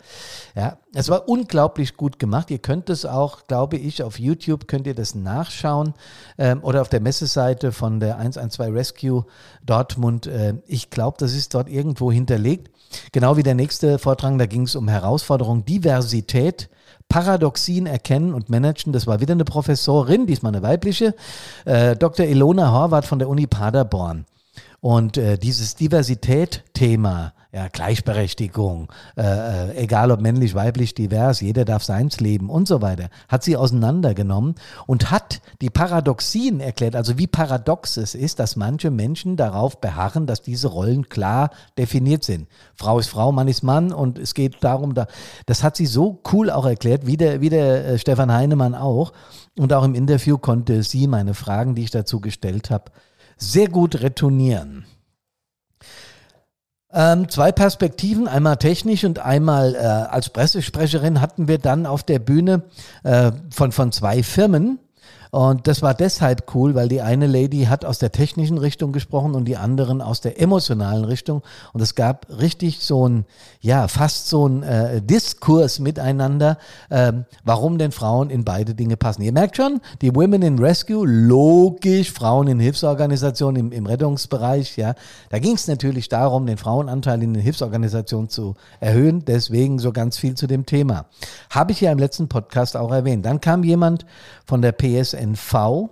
Ja, 0.56 0.78
es 0.96 1.08
war 1.10 1.30
unglaublich 1.30 1.96
gut 1.96 2.18
gemacht. 2.18 2.50
Ihr 2.50 2.58
könnt 2.58 2.90
es 2.90 3.06
auch, 3.06 3.46
glaube 3.46 3.78
ich, 3.78 4.02
auf 4.02 4.18
YouTube 4.18 4.68
könnt 4.68 4.88
ihr 4.88 4.96
das 4.96 5.14
nachschauen 5.14 5.94
ähm, 6.40 6.64
oder 6.64 6.82
auf 6.82 6.90
der 6.90 7.00
Messeseite 7.00 7.72
von 7.72 8.00
der 8.00 8.18
112 8.18 8.74
Rescue 8.74 9.26
Dortmund. 9.64 10.26
Äh, 10.26 10.56
ich 10.66 10.90
glaube, 10.90 11.18
das 11.20 11.34
ist 11.34 11.54
dort 11.54 11.70
irgendwo 11.70 12.12
hinterlegt. 12.12 12.72
Genau 13.12 13.38
wie 13.38 13.44
der 13.44 13.56
nächste 13.56 14.00
Vortrag, 14.00 14.36
da 14.40 14.48
ging 14.48 14.64
es 14.64 14.76
um 14.76 14.88
Herausforderung 14.88 15.64
Diversität 15.64 16.70
Paradoxien 17.14 17.86
erkennen 17.86 18.34
und 18.34 18.50
managen. 18.50 18.92
Das 18.92 19.06
war 19.06 19.22
wieder 19.22 19.34
eine 19.34 19.46
Professorin, 19.46 20.26
diesmal 20.26 20.52
eine 20.52 20.64
weibliche, 20.64 21.14
äh, 21.64 21.96
Dr. 21.96 22.26
Ilona 22.26 22.72
Horvath 22.72 23.06
von 23.06 23.20
der 23.20 23.30
Uni 23.30 23.46
Paderborn. 23.46 24.26
Und 24.84 25.16
äh, 25.16 25.38
dieses 25.38 25.76
Diversität-Thema, 25.76 27.32
ja, 27.54 27.70
Gleichberechtigung, 27.70 28.92
äh, 29.16 29.22
äh, 29.22 29.78
egal 29.78 30.12
ob 30.12 30.20
männlich, 30.20 30.56
weiblich, 30.56 30.94
divers, 30.94 31.40
jeder 31.40 31.64
darf 31.64 31.86
seins 31.86 32.20
leben 32.20 32.50
und 32.50 32.68
so 32.68 32.82
weiter, 32.82 33.08
hat 33.30 33.44
sie 33.44 33.56
auseinandergenommen 33.56 34.56
und 34.86 35.10
hat 35.10 35.40
die 35.62 35.70
Paradoxien 35.70 36.60
erklärt, 36.60 36.98
also 36.98 37.18
wie 37.18 37.28
paradox 37.28 37.96
es 37.96 38.14
ist, 38.14 38.40
dass 38.40 38.58
manche 38.58 38.92
Menschen 38.92 39.38
darauf 39.38 39.80
beharren, 39.80 40.28
dass 40.28 40.42
diese 40.42 40.68
Rollen 40.68 41.08
klar 41.08 41.52
definiert 41.78 42.26
sind. 42.26 42.50
Frau 42.76 43.00
ist 43.00 43.08
Frau, 43.08 43.32
Mann 43.32 43.48
ist 43.48 43.64
Mann 43.64 43.94
und 43.94 44.20
es 44.20 44.34
geht 44.34 44.66
darum, 44.66 44.96
da, 44.96 45.08
das 45.46 45.64
hat 45.64 45.78
sie 45.78 45.86
so 45.86 46.20
cool 46.34 46.50
auch 46.50 46.66
erklärt, 46.66 47.08
wie 47.08 47.16
der, 47.16 47.40
wie 47.40 47.50
der 47.50 47.86
äh, 47.86 47.98
Stefan 47.98 48.34
Heinemann 48.34 48.76
auch. 48.76 49.14
Und 49.58 49.72
auch 49.72 49.86
im 49.86 49.96
Interview 49.96 50.38
konnte 50.38 50.84
sie 50.84 51.08
meine 51.08 51.36
Fragen, 51.36 51.74
die 51.74 51.84
ich 51.84 51.92
dazu 51.92 52.20
gestellt 52.20 52.70
habe, 52.70 52.92
sehr 53.52 53.68
gut 53.68 54.02
retournieren. 54.02 54.86
Ähm, 56.96 57.28
zwei 57.28 57.52
Perspektiven, 57.52 58.28
einmal 58.28 58.58
technisch 58.58 59.04
und 59.04 59.18
einmal 59.18 59.74
äh, 59.74 59.80
als 59.80 60.30
Pressesprecherin 60.30 61.22
hatten 61.22 61.48
wir 61.48 61.58
dann 61.58 61.88
auf 61.88 62.04
der 62.04 62.20
Bühne 62.20 62.64
äh, 63.04 63.32
von, 63.50 63.72
von 63.72 63.92
zwei 63.92 64.22
Firmen. 64.22 64.78
Und 65.34 65.66
das 65.66 65.82
war 65.82 65.96
deshalb 65.96 66.54
cool, 66.54 66.76
weil 66.76 66.88
die 66.88 67.02
eine 67.02 67.26
Lady 67.26 67.64
hat 67.64 67.86
aus 67.86 67.98
der 67.98 68.12
technischen 68.12 68.60
Richtung 68.60 68.92
gesprochen 68.92 69.34
und 69.34 69.46
die 69.46 69.58
anderen 69.58 70.00
aus 70.00 70.22
der 70.22 70.40
emotionalen 70.40 71.06
Richtung. 71.06 71.42
Und 71.74 71.82
es 71.82 71.96
gab 71.96 72.28
richtig 72.30 72.82
so 72.82 73.10
ein, 73.10 73.26
ja, 73.60 73.88
fast 73.88 74.30
so 74.30 74.48
ein 74.48 74.62
äh, 74.62 75.02
Diskurs 75.02 75.80
miteinander, 75.80 76.60
ähm, 76.92 77.26
warum 77.44 77.80
denn 77.80 77.92
Frauen 77.92 78.30
in 78.30 78.46
beide 78.46 78.76
Dinge 78.76 78.96
passen. 78.96 79.24
Ihr 79.24 79.32
merkt 79.32 79.58
schon, 79.58 79.82
die 80.04 80.14
Women 80.14 80.44
in 80.44 80.60
Rescue, 80.60 81.08
logisch, 81.08 82.12
Frauen 82.12 82.48
in 82.48 82.60
Hilfsorganisationen 82.60 83.60
im, 83.60 83.72
im 83.72 83.88
Rettungsbereich, 83.88 84.78
ja. 84.78 84.94
Da 85.32 85.40
ging 85.40 85.56
es 85.56 85.68
natürlich 85.68 86.10
darum, 86.10 86.46
den 86.46 86.58
Frauenanteil 86.58 87.24
in 87.24 87.34
den 87.34 87.42
Hilfsorganisationen 87.42 88.30
zu 88.30 88.54
erhöhen. 88.80 89.26
Deswegen 89.26 89.80
so 89.80 89.94
ganz 89.94 90.16
viel 90.20 90.36
zu 90.36 90.46
dem 90.46 90.68
Thema. 90.68 91.08
Habe 91.50 91.72
ich 91.72 91.82
ja 91.82 91.92
im 91.92 91.98
letzten 91.98 92.28
Podcast 92.28 92.78
auch 92.78 92.92
erwähnt. 92.92 93.26
Dann 93.26 93.42
kam 93.42 93.64
jemand 93.64 94.06
von 94.46 94.62
der 94.62 94.74
PSN 94.74 95.23
NV 95.24 95.90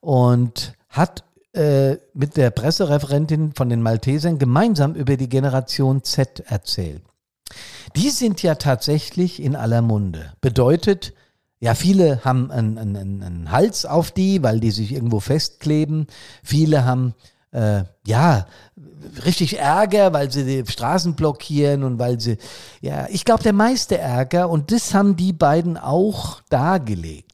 und 0.00 0.74
hat 0.88 1.24
äh, 1.54 1.96
mit 2.14 2.36
der 2.36 2.50
Pressereferentin 2.50 3.52
von 3.54 3.68
den 3.68 3.82
Maltesern 3.82 4.38
gemeinsam 4.38 4.94
über 4.94 5.16
die 5.16 5.28
Generation 5.28 6.02
Z 6.02 6.40
erzählt. 6.40 7.02
Die 7.96 8.10
sind 8.10 8.42
ja 8.42 8.56
tatsächlich 8.56 9.42
in 9.42 9.56
aller 9.56 9.80
Munde. 9.80 10.32
Bedeutet, 10.40 11.14
ja, 11.60 11.74
viele 11.74 12.24
haben 12.24 12.50
einen, 12.50 12.78
einen, 12.78 13.22
einen 13.22 13.50
Hals 13.50 13.86
auf 13.86 14.10
die, 14.10 14.42
weil 14.42 14.60
die 14.60 14.70
sich 14.70 14.92
irgendwo 14.92 15.20
festkleben. 15.20 16.06
Viele 16.42 16.84
haben 16.84 17.14
äh, 17.50 17.84
ja 18.06 18.46
richtig 19.24 19.58
Ärger, 19.58 20.12
weil 20.12 20.30
sie 20.30 20.44
die 20.44 20.70
Straßen 20.70 21.14
blockieren 21.14 21.82
und 21.82 21.98
weil 21.98 22.20
sie 22.20 22.36
ja, 22.80 23.06
ich 23.10 23.24
glaube 23.24 23.42
der 23.42 23.52
meiste 23.52 23.98
Ärger 23.98 24.50
und 24.50 24.70
das 24.70 24.94
haben 24.94 25.16
die 25.16 25.32
beiden 25.32 25.76
auch 25.76 26.42
dargelegt. 26.50 27.27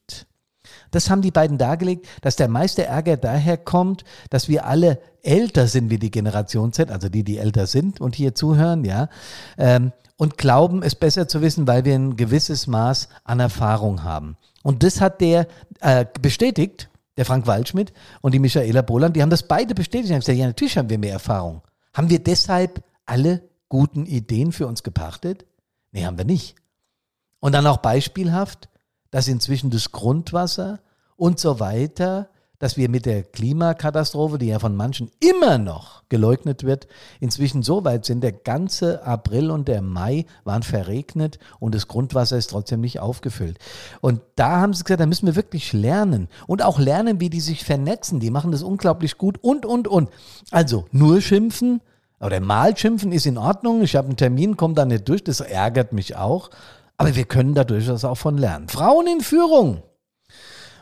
Das 0.95 1.11
haben 1.11 1.23
die 1.23 1.31
beiden 1.31 1.59
dargelegt, 1.59 2.07
dass 2.23 2.37
der 2.37 2.49
meiste 2.49 2.85
Ärger 2.85 3.17
daher 3.17 3.57
kommt, 3.57 4.05
dass 4.31 4.49
wir 4.49 4.67
alle 4.67 5.01
älter 5.23 5.67
sind 5.67 5.91
wie 5.91 5.99
die 5.99 6.11
Generation 6.11 6.73
Z, 6.73 6.91
also 6.91 7.09
die, 7.09 7.25
die 7.25 7.39
älter 7.39 7.67
sind 7.67 8.01
und 8.01 8.15
hier 8.15 8.35
zuhören, 8.35 8.85
ja, 8.85 9.09
ähm, 9.59 9.93
und 10.17 10.39
glauben, 10.39 10.83
es 10.83 10.95
besser 10.95 11.27
zu 11.27 11.41
wissen, 11.43 11.67
weil 11.67 11.85
wir 11.85 11.95
ein 11.95 12.17
gewisses 12.17 12.67
Maß 12.67 13.09
an 13.25 13.41
Erfahrung 13.41 14.05
haben. 14.05 14.37
Und 14.63 14.83
das 14.83 15.01
hat 15.01 15.21
der 15.21 15.49
äh, 15.81 16.07
bestätigt, 16.21 16.89
der 17.17 17.25
Frank 17.25 17.47
Waldschmidt 17.47 17.93
und 18.21 18.33
die 18.33 18.39
Michaela 18.39 18.83
Boland, 18.83 19.17
die 19.17 19.23
haben 19.23 19.31
das 19.31 19.45
beide 19.45 19.75
bestätigt. 19.75 20.11
Die 20.11 20.15
haben 20.15 20.21
gesagt, 20.21 20.39
ja, 20.39 20.47
natürlich 20.47 20.79
haben 20.79 20.91
wir 20.91 20.99
mehr 20.99 21.13
Erfahrung. 21.13 21.63
Haben 21.93 22.11
wir 22.11 22.19
deshalb 22.19 22.83
alle 23.07 23.43
guten 23.69 24.07
Ideen 24.07 24.53
für 24.53 24.67
uns 24.67 24.83
gepachtet? 24.83 25.45
Nee, 25.93 26.05
haben 26.05 26.19
wir 26.19 26.25
nicht. 26.25 26.57
Und 27.41 27.53
dann 27.53 27.67
auch 27.67 27.79
beispielhaft, 27.79 28.69
dass 29.15 29.29
inzwischen 29.29 29.71
das 29.71 29.93
Grundwasser 29.93 30.81
und 31.17 31.39
so 31.39 31.61
weiter, 31.61 32.29
dass 32.59 32.77
wir 32.77 32.89
mit 32.89 33.07
der 33.07 33.23
Klimakatastrophe, 33.23 34.39
die 34.39 34.49
ja 34.49 34.59
von 34.59 34.75
manchen 34.75 35.09
immer 35.21 35.57
noch 35.57 36.03
geleugnet 36.09 36.65
wird, 36.65 36.89
inzwischen 37.21 37.63
so 37.63 37.85
weit 37.85 38.05
sind, 38.05 38.23
der 38.25 38.33
ganze 38.33 39.05
April 39.07 39.53
und 39.53 39.69
der 39.69 39.83
Mai 39.83 40.27
waren 40.43 40.65
verregnet 40.65 41.39
und 41.61 41.77
das 41.77 41.87
Grundwasser 41.87 42.37
ist 42.37 42.51
trotzdem 42.51 42.81
nicht 42.81 42.99
aufgefüllt. 42.99 43.59
Und 44.01 44.21
da 44.35 44.61
haben 44.61 44.75
sie 44.75 44.83
gesagt, 44.83 45.01
da 45.01 45.07
müssen 45.07 45.27
wir 45.27 45.37
wirklich 45.37 45.73
lernen 45.73 46.27
und 46.49 46.65
auch 46.65 46.81
lernen, 46.81 47.21
wie 47.21 47.31
die 47.31 47.41
sich 47.41 47.63
vernetzen. 47.63 48.19
Die 48.19 48.31
machen 48.31 48.51
das 48.51 48.65
unglaublich 48.65 49.17
gut 49.17 49.39
und, 49.41 49.65
und, 49.65 49.87
und. 49.87 50.11
Also 50.51 50.87
nur 50.91 51.21
schimpfen 51.21 51.83
oder 52.19 52.41
mal 52.41 52.77
schimpfen 52.77 53.13
ist 53.13 53.27
in 53.27 53.39
Ordnung. 53.39 53.83
Ich 53.83 53.95
habe 53.95 54.09
einen 54.09 54.17
Termin, 54.17 54.57
komme 54.57 54.75
da 54.75 54.85
nicht 54.85 55.09
durch, 55.09 55.23
das 55.23 55.39
ärgert 55.39 55.93
mich 55.93 56.17
auch. 56.17 56.51
Aber 57.05 57.17
wir 57.17 57.25
können 57.25 57.55
da 57.55 57.65
durchaus 57.65 58.05
auch 58.05 58.17
von 58.17 58.39
lernen. 58.39 58.69
Frauen 58.69 59.07
in 59.07 59.21
Führung. 59.21 59.83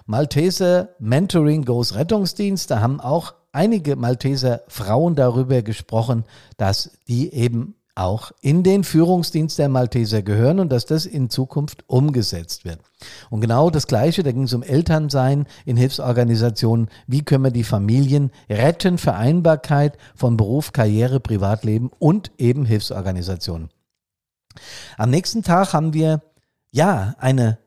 Malteser 0.06 0.90
Mentoring 1.00 1.64
Goes 1.64 1.96
Rettungsdienst. 1.96 2.70
Da 2.70 2.80
haben 2.80 3.00
auch 3.00 3.34
einige 3.50 3.96
Malteser 3.96 4.62
Frauen 4.68 5.16
darüber 5.16 5.62
gesprochen, 5.62 6.24
dass 6.58 6.92
die 7.08 7.32
eben 7.32 7.74
auch 7.96 8.30
in 8.40 8.62
den 8.62 8.84
Führungsdienst 8.84 9.58
der 9.58 9.68
Malteser 9.68 10.22
gehören 10.22 10.60
und 10.60 10.70
dass 10.70 10.86
das 10.86 11.06
in 11.06 11.28
Zukunft 11.28 11.82
umgesetzt 11.88 12.64
wird. 12.64 12.78
Und 13.28 13.40
genau 13.40 13.70
das 13.70 13.88
Gleiche, 13.88 14.22
da 14.22 14.30
ging 14.30 14.44
es 14.44 14.54
um 14.54 14.62
Elternsein 14.62 15.46
in 15.64 15.76
Hilfsorganisationen. 15.76 16.88
Wie 17.08 17.22
können 17.22 17.42
wir 17.42 17.50
die 17.50 17.64
Familien 17.64 18.30
retten, 18.48 18.96
Vereinbarkeit 18.96 19.98
von 20.14 20.36
Beruf, 20.36 20.72
Karriere, 20.72 21.18
Privatleben 21.18 21.90
und 21.98 22.30
eben 22.38 22.64
Hilfsorganisationen. 22.64 23.70
Am 24.96 25.10
nächsten 25.10 25.42
Tag 25.42 25.72
haben 25.72 25.94
wir 25.94 26.22
ja 26.70 27.14
eine, 27.18 27.58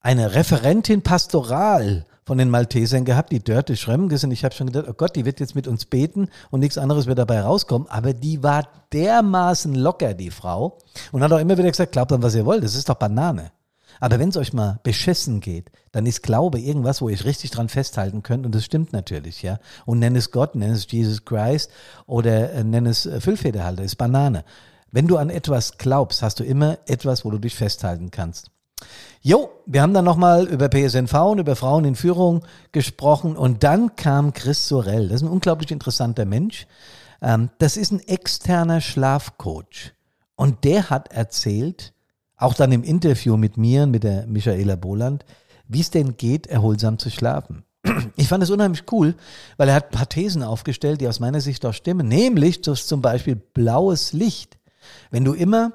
eine 0.00 0.34
Referentin 0.34 1.02
Pastoral 1.02 2.06
von 2.24 2.38
den 2.38 2.50
Maltesern 2.50 3.04
gehabt, 3.04 3.32
die 3.32 3.44
Dörte 3.44 3.76
Schremges. 3.76 4.24
Und 4.24 4.30
ich 4.30 4.44
habe 4.44 4.54
schon 4.54 4.68
gedacht, 4.68 4.86
oh 4.88 4.94
Gott, 4.94 5.14
die 5.14 5.24
wird 5.24 5.40
jetzt 5.40 5.54
mit 5.54 5.68
uns 5.68 5.84
beten 5.84 6.28
und 6.50 6.60
nichts 6.60 6.78
anderes 6.78 7.06
wird 7.06 7.18
dabei 7.18 7.42
rauskommen. 7.42 7.88
Aber 7.88 8.14
die 8.14 8.42
war 8.42 8.66
dermaßen 8.92 9.74
locker, 9.74 10.14
die 10.14 10.30
Frau. 10.30 10.78
Und 11.12 11.22
hat 11.22 11.32
auch 11.32 11.38
immer 11.38 11.58
wieder 11.58 11.70
gesagt, 11.70 11.92
glaubt 11.92 12.12
an, 12.12 12.22
was 12.22 12.34
ihr 12.34 12.46
wollt. 12.46 12.64
Das 12.64 12.74
ist 12.74 12.88
doch 12.88 12.94
Banane. 12.94 13.52
Aber 14.00 14.18
wenn 14.18 14.30
es 14.30 14.36
euch 14.36 14.52
mal 14.52 14.80
beschissen 14.82 15.40
geht, 15.40 15.70
dann 15.92 16.06
ist 16.06 16.22
Glaube 16.22 16.58
irgendwas, 16.58 17.00
wo 17.00 17.08
ihr 17.08 17.24
richtig 17.24 17.50
dran 17.50 17.68
festhalten 17.68 18.22
könnt. 18.22 18.44
Und 18.44 18.54
das 18.54 18.64
stimmt 18.64 18.92
natürlich, 18.92 19.42
ja. 19.42 19.58
Und 19.86 20.00
nenn 20.00 20.16
es 20.16 20.30
Gott, 20.30 20.56
nenn 20.56 20.72
es 20.72 20.90
Jesus 20.90 21.24
Christ 21.24 21.70
oder 22.06 22.52
äh, 22.52 22.64
nenn 22.64 22.86
es 22.86 23.06
äh, 23.06 23.20
Füllfederhalter, 23.20 23.84
ist 23.84 23.96
Banane. 23.96 24.44
Wenn 24.94 25.08
du 25.08 25.16
an 25.16 25.28
etwas 25.28 25.76
glaubst, 25.76 26.22
hast 26.22 26.38
du 26.38 26.44
immer 26.44 26.78
etwas, 26.86 27.24
wo 27.24 27.30
du 27.32 27.38
dich 27.38 27.56
festhalten 27.56 28.12
kannst. 28.12 28.52
Jo, 29.22 29.50
wir 29.66 29.82
haben 29.82 29.92
dann 29.92 30.04
nochmal 30.04 30.46
über 30.46 30.68
PSNV 30.68 31.12
und 31.14 31.40
über 31.40 31.56
Frauen 31.56 31.84
in 31.84 31.96
Führung 31.96 32.44
gesprochen 32.70 33.34
und 33.34 33.64
dann 33.64 33.96
kam 33.96 34.32
Chris 34.32 34.68
Sorel. 34.68 35.08
Das 35.08 35.16
ist 35.16 35.22
ein 35.22 35.32
unglaublich 35.32 35.72
interessanter 35.72 36.26
Mensch. 36.26 36.68
Ähm, 37.20 37.50
das 37.58 37.76
ist 37.76 37.90
ein 37.90 38.06
externer 38.06 38.80
Schlafcoach 38.80 39.94
und 40.36 40.62
der 40.62 40.90
hat 40.90 41.12
erzählt, 41.12 41.92
auch 42.36 42.54
dann 42.54 42.70
im 42.70 42.84
Interview 42.84 43.36
mit 43.36 43.56
mir, 43.56 43.88
mit 43.88 44.04
der 44.04 44.28
Michaela 44.28 44.76
Boland, 44.76 45.24
wie 45.66 45.80
es 45.80 45.90
denn 45.90 46.16
geht, 46.16 46.46
erholsam 46.46 47.00
zu 47.00 47.10
schlafen. 47.10 47.64
ich 48.16 48.28
fand 48.28 48.44
es 48.44 48.50
unheimlich 48.50 48.84
cool, 48.92 49.16
weil 49.56 49.70
er 49.70 49.74
hat 49.74 49.86
ein 49.86 49.98
paar 49.98 50.08
Thesen 50.08 50.44
aufgestellt, 50.44 51.00
die 51.00 51.08
aus 51.08 51.18
meiner 51.18 51.40
Sicht 51.40 51.66
auch 51.66 51.74
stimmen. 51.74 52.06
Nämlich 52.06 52.60
dass 52.60 52.86
zum 52.86 53.02
Beispiel 53.02 53.34
blaues 53.34 54.12
Licht. 54.12 54.56
Wenn 55.10 55.24
du 55.24 55.32
immer 55.32 55.72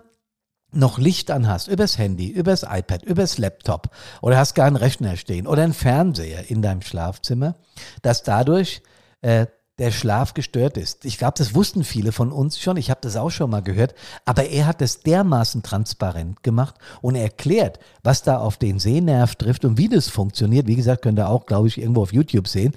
noch 0.72 1.00
Licht 1.00 1.32
an 1.32 1.48
hast, 1.48 1.68
übers 1.68 1.98
Handy, 1.98 2.28
übers 2.28 2.63
iPad, 2.63 3.04
übers 3.04 3.38
Laptop 3.38 3.89
oder 4.22 4.38
hast 4.38 4.54
gar 4.54 4.68
einen 4.68 4.75
Rechner 4.75 5.18
stehen 5.18 5.48
oder 5.48 5.63
einen 5.63 5.74
Fernseher 5.74 6.50
in 6.50 6.62
deinem 6.62 6.82
Schlafzimmer, 6.82 7.56
dass 8.01 8.24
dadurch 8.24 8.82
äh, 9.22 9.48
der 9.80 9.92
Schlaf 9.92 10.34
gestört 10.34 10.78
ist. 10.78 11.06
Ich 11.06 11.18
glaube, 11.18 11.36
das 11.38 11.56
wussten 11.56 11.84
viele 11.84 12.12
von 12.12 12.32
uns 12.32 12.60
schon. 12.60 12.78
Ich 12.78 12.89
habe 12.89 13.00
das 13.01 13.16
auch 13.16 13.30
schon 13.30 13.50
mal 13.50 13.62
gehört. 13.62 13.96
Aber 14.25 14.46
er 14.46 14.66
hat 14.68 14.82
es 14.82 15.01
dermaßen 15.01 15.63
transparent 15.63 16.44
gemacht 16.44 16.75
und 17.01 17.16
erklärt, 17.16 17.80
was 18.04 18.22
da 18.22 18.39
auf 18.39 18.58
den 18.58 18.78
Sehnerv 18.78 19.36
trifft 19.36 19.63
und 19.63 19.78
wie 19.78 19.88
das 19.88 20.10
funktioniert. 20.10 20.68
Wie 20.68 20.75
gesagt, 20.75 21.01
könnt 21.01 21.18
ihr 21.18 21.30
auch, 21.30 21.46
glaube 21.46 21.70
ich, 21.70 21.78
irgendwo 21.78 22.01
auf 22.01 22.13
YouTube 22.13 22.50
sehen. 22.50 22.74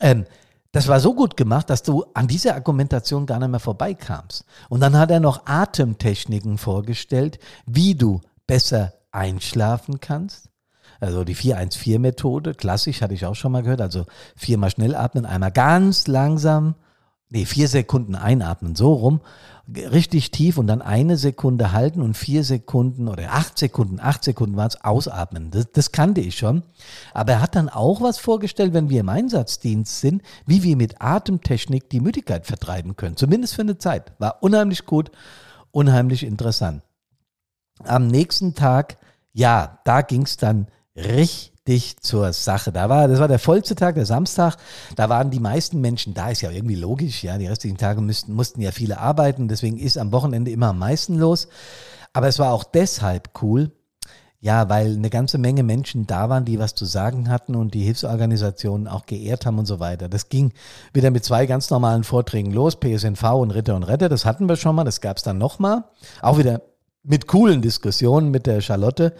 Ähm, 0.00 0.24
das 0.76 0.88
war 0.88 1.00
so 1.00 1.14
gut 1.14 1.36
gemacht, 1.36 1.70
dass 1.70 1.82
du 1.82 2.04
an 2.14 2.28
dieser 2.28 2.54
Argumentation 2.54 3.26
gar 3.26 3.38
nicht 3.38 3.48
mehr 3.48 3.60
vorbeikamst. 3.60 4.44
Und 4.68 4.80
dann 4.80 4.98
hat 4.98 5.10
er 5.10 5.20
noch 5.20 5.46
Atemtechniken 5.46 6.58
vorgestellt, 6.58 7.38
wie 7.66 7.94
du 7.94 8.20
besser 8.46 8.92
einschlafen 9.10 10.00
kannst 10.00 10.50
also 11.00 11.24
die 11.24 11.36
414-Methode, 11.36 12.54
klassisch, 12.54 13.02
hatte 13.02 13.14
ich 13.14 13.26
auch 13.26 13.34
schon 13.34 13.52
mal 13.52 13.62
gehört. 13.62 13.80
Also 13.80 14.06
viermal 14.34 14.70
schnell 14.70 14.94
atmen, 14.94 15.26
einmal 15.26 15.52
ganz 15.52 16.06
langsam, 16.06 16.74
nee, 17.28 17.44
vier 17.44 17.68
Sekunden 17.68 18.14
einatmen, 18.14 18.74
so 18.76 18.92
rum, 18.92 19.20
richtig 19.68 20.30
tief 20.30 20.58
und 20.58 20.68
dann 20.68 20.80
eine 20.80 21.16
Sekunde 21.16 21.72
halten 21.72 22.00
und 22.00 22.16
vier 22.16 22.44
Sekunden 22.44 23.08
oder 23.08 23.32
acht 23.32 23.58
Sekunden, 23.58 23.98
acht 24.00 24.22
Sekunden 24.22 24.56
war 24.56 24.66
es, 24.66 24.82
ausatmen. 24.84 25.50
Das, 25.50 25.70
das 25.72 25.92
kannte 25.92 26.20
ich 26.20 26.38
schon. 26.38 26.62
Aber 27.12 27.32
er 27.32 27.42
hat 27.42 27.56
dann 27.56 27.68
auch 27.68 28.00
was 28.00 28.18
vorgestellt, 28.18 28.72
wenn 28.72 28.90
wir 28.90 29.00
im 29.00 29.08
Einsatzdienst 29.08 30.00
sind, 30.00 30.22
wie 30.46 30.62
wir 30.62 30.76
mit 30.76 31.00
Atemtechnik 31.00 31.90
die 31.90 32.00
Müdigkeit 32.00 32.46
vertreiben 32.46 32.96
können. 32.96 33.16
Zumindest 33.16 33.54
für 33.54 33.62
eine 33.62 33.78
Zeit. 33.78 34.12
War 34.18 34.42
unheimlich 34.42 34.86
gut, 34.86 35.10
unheimlich 35.72 36.22
interessant. 36.22 36.82
Am 37.82 38.06
nächsten 38.06 38.54
Tag, 38.54 38.98
ja, 39.32 39.80
da 39.84 40.02
ging 40.02 40.22
es 40.22 40.36
dann 40.36 40.68
richtig 40.94 41.55
zur 42.00 42.32
Sache. 42.32 42.72
Da 42.72 42.88
war, 42.88 43.08
das 43.08 43.18
war 43.18 43.28
der 43.28 43.38
vollste 43.38 43.74
Tag, 43.74 43.96
der 43.96 44.06
Samstag. 44.06 44.56
Da 44.94 45.08
waren 45.08 45.30
die 45.30 45.40
meisten 45.40 45.80
Menschen 45.80 46.14
da, 46.14 46.30
ist 46.30 46.42
ja 46.42 46.50
irgendwie 46.50 46.76
logisch, 46.76 47.24
ja. 47.24 47.38
Die 47.38 47.46
restlichen 47.46 47.76
Tage 47.76 48.00
müssten, 48.00 48.32
mussten 48.32 48.60
ja 48.60 48.72
viele 48.72 48.98
arbeiten, 48.98 49.48
deswegen 49.48 49.78
ist 49.78 49.98
am 49.98 50.12
Wochenende 50.12 50.50
immer 50.50 50.68
am 50.68 50.78
meisten 50.78 51.16
los. 51.16 51.48
Aber 52.12 52.28
es 52.28 52.38
war 52.38 52.52
auch 52.52 52.64
deshalb 52.64 53.30
cool, 53.42 53.72
ja, 54.40 54.68
weil 54.68 54.94
eine 54.94 55.10
ganze 55.10 55.38
Menge 55.38 55.62
Menschen 55.62 56.06
da 56.06 56.28
waren, 56.28 56.44
die 56.44 56.58
was 56.58 56.74
zu 56.74 56.84
sagen 56.84 57.28
hatten 57.28 57.56
und 57.56 57.74
die 57.74 57.82
Hilfsorganisationen 57.82 58.86
auch 58.86 59.06
geehrt 59.06 59.44
haben 59.44 59.58
und 59.58 59.66
so 59.66 59.80
weiter. 59.80 60.08
Das 60.08 60.28
ging 60.28 60.52
wieder 60.92 61.10
mit 61.10 61.24
zwei 61.24 61.46
ganz 61.46 61.68
normalen 61.70 62.04
Vorträgen 62.04 62.52
los, 62.52 62.76
PSNV 62.76 63.22
und 63.34 63.50
Ritter 63.50 63.74
und 63.74 63.82
Retter, 63.82 64.08
das 64.08 64.24
hatten 64.24 64.48
wir 64.48 64.56
schon 64.56 64.76
mal, 64.76 64.84
das 64.84 65.00
gab 65.00 65.16
es 65.16 65.24
dann 65.24 65.38
nochmal. 65.38 65.84
Auch 66.22 66.38
wieder 66.38 66.62
mit 67.06 67.26
coolen 67.26 67.62
Diskussionen 67.62 68.30
mit 68.30 68.46
der 68.46 68.60
Charlotte 68.60 69.14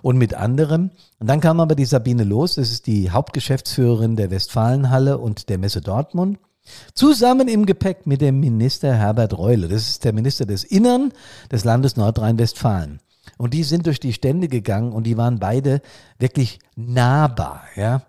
und 0.00 0.16
mit 0.16 0.34
anderen. 0.34 0.92
Und 1.18 1.28
dann 1.28 1.40
kam 1.40 1.60
aber 1.60 1.74
die 1.74 1.84
Sabine 1.84 2.24
Los, 2.24 2.54
das 2.54 2.70
ist 2.70 2.86
die 2.86 3.10
Hauptgeschäftsführerin 3.10 4.16
der 4.16 4.30
Westfalenhalle 4.30 5.18
und 5.18 5.48
der 5.48 5.58
Messe 5.58 5.80
Dortmund, 5.80 6.38
zusammen 6.94 7.48
im 7.48 7.66
Gepäck 7.66 8.06
mit 8.06 8.20
dem 8.20 8.40
Minister 8.40 8.94
Herbert 8.94 9.36
Reule. 9.36 9.68
Das 9.68 9.88
ist 9.88 10.04
der 10.04 10.12
Minister 10.12 10.46
des 10.46 10.64
Innern 10.64 11.12
des 11.50 11.64
Landes 11.64 11.96
Nordrhein-Westfalen. 11.96 13.00
Und 13.38 13.54
die 13.54 13.64
sind 13.64 13.86
durch 13.86 14.00
die 14.00 14.12
Stände 14.12 14.48
gegangen 14.48 14.92
und 14.92 15.04
die 15.04 15.16
waren 15.16 15.38
beide 15.38 15.80
wirklich 16.18 16.60
nahbar, 16.76 17.62
ja. 17.76 18.02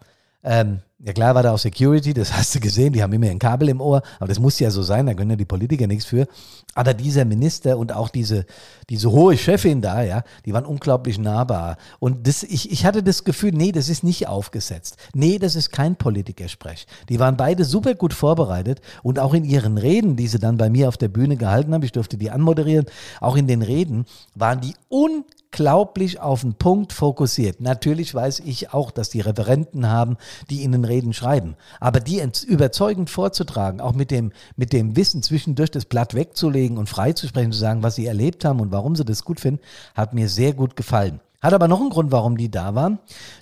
Ähm, 0.43 0.79
ja 1.05 1.11
klar 1.11 1.35
war 1.35 1.43
da 1.43 1.53
auch 1.53 1.59
Security, 1.59 2.13
das 2.13 2.33
hast 2.37 2.55
du 2.55 2.59
gesehen, 2.59 2.93
die 2.93 3.03
haben 3.03 3.13
immer 3.13 3.29
ein 3.29 3.39
Kabel 3.39 3.69
im 3.69 3.81
Ohr, 3.81 4.01
aber 4.19 4.27
das 4.27 4.39
muss 4.39 4.59
ja 4.59 4.71
so 4.71 4.83
sein, 4.83 5.05
da 5.05 5.13
können 5.13 5.31
ja 5.31 5.35
die 5.35 5.45
Politiker 5.45 5.87
nichts 5.87 6.05
für. 6.05 6.27
Aber 6.75 6.93
dieser 6.93 7.25
Minister 7.25 7.77
und 7.77 7.93
auch 7.93 8.09
diese, 8.09 8.45
diese 8.89 9.11
hohe 9.11 9.37
Chefin 9.37 9.81
da, 9.81 10.01
ja, 10.01 10.23
die 10.45 10.53
waren 10.53 10.65
unglaublich 10.65 11.19
nahbar. 11.19 11.77
Und 11.99 12.27
das, 12.27 12.43
ich, 12.43 12.71
ich 12.71 12.85
hatte 12.85 13.03
das 13.03 13.23
Gefühl, 13.23 13.51
nee, 13.51 13.71
das 13.71 13.89
ist 13.89 14.03
nicht 14.03 14.27
aufgesetzt. 14.27 14.97
Nee, 15.13 15.37
das 15.37 15.55
ist 15.55 15.71
kein 15.71 15.95
Politikersprech. 15.95 16.87
Die 17.09 17.19
waren 17.19 17.37
beide 17.37 17.65
super 17.65 17.93
gut 17.93 18.13
vorbereitet 18.13 18.81
und 19.03 19.19
auch 19.19 19.33
in 19.33 19.43
ihren 19.43 19.77
Reden, 19.77 20.15
die 20.15 20.27
sie 20.27 20.39
dann 20.39 20.57
bei 20.57 20.69
mir 20.69 20.87
auf 20.87 20.97
der 20.97 21.09
Bühne 21.09 21.37
gehalten 21.37 21.73
haben, 21.73 21.83
ich 21.83 21.91
durfte 21.91 22.17
die 22.17 22.31
anmoderieren, 22.31 22.85
auch 23.19 23.35
in 23.35 23.47
den 23.47 23.61
Reden, 23.61 24.05
waren 24.35 24.61
die 24.61 24.73
unglaublich 24.89 25.42
unglaublich 25.53 26.19
auf 26.19 26.41
den 26.41 26.55
Punkt 26.55 26.93
fokussiert. 26.93 27.61
Natürlich 27.61 28.15
weiß 28.15 28.39
ich 28.39 28.73
auch, 28.73 28.89
dass 28.89 29.09
die 29.09 29.21
Referenten 29.21 29.87
haben, 29.87 30.17
die 30.49 30.63
ihnen 30.63 30.83
Reden 30.83 31.13
schreiben. 31.13 31.55
Aber 31.79 31.99
die 31.99 32.23
überzeugend 32.47 33.11
vorzutragen, 33.11 33.79
auch 33.79 33.93
mit 33.93 34.09
dem, 34.09 34.31
mit 34.55 34.73
dem 34.73 34.95
Wissen 34.95 35.21
zwischendurch 35.21 35.69
das 35.69 35.85
Blatt 35.85 36.15
wegzulegen 36.15 36.77
und 36.77 36.89
freizusprechen, 36.89 37.51
zu 37.51 37.59
sagen, 37.59 37.83
was 37.83 37.95
sie 37.95 38.07
erlebt 38.07 38.45
haben 38.45 38.61
und 38.61 38.71
warum 38.71 38.95
sie 38.95 39.05
das 39.05 39.23
gut 39.23 39.39
finden, 39.39 39.61
hat 39.93 40.13
mir 40.13 40.27
sehr 40.27 40.53
gut 40.53 40.75
gefallen. 40.75 41.19
Hat 41.39 41.53
aber 41.53 41.67
noch 41.67 41.81
einen 41.81 41.89
Grund, 41.89 42.11
warum 42.11 42.37
die 42.37 42.49
da 42.49 42.73
waren. 42.73 42.99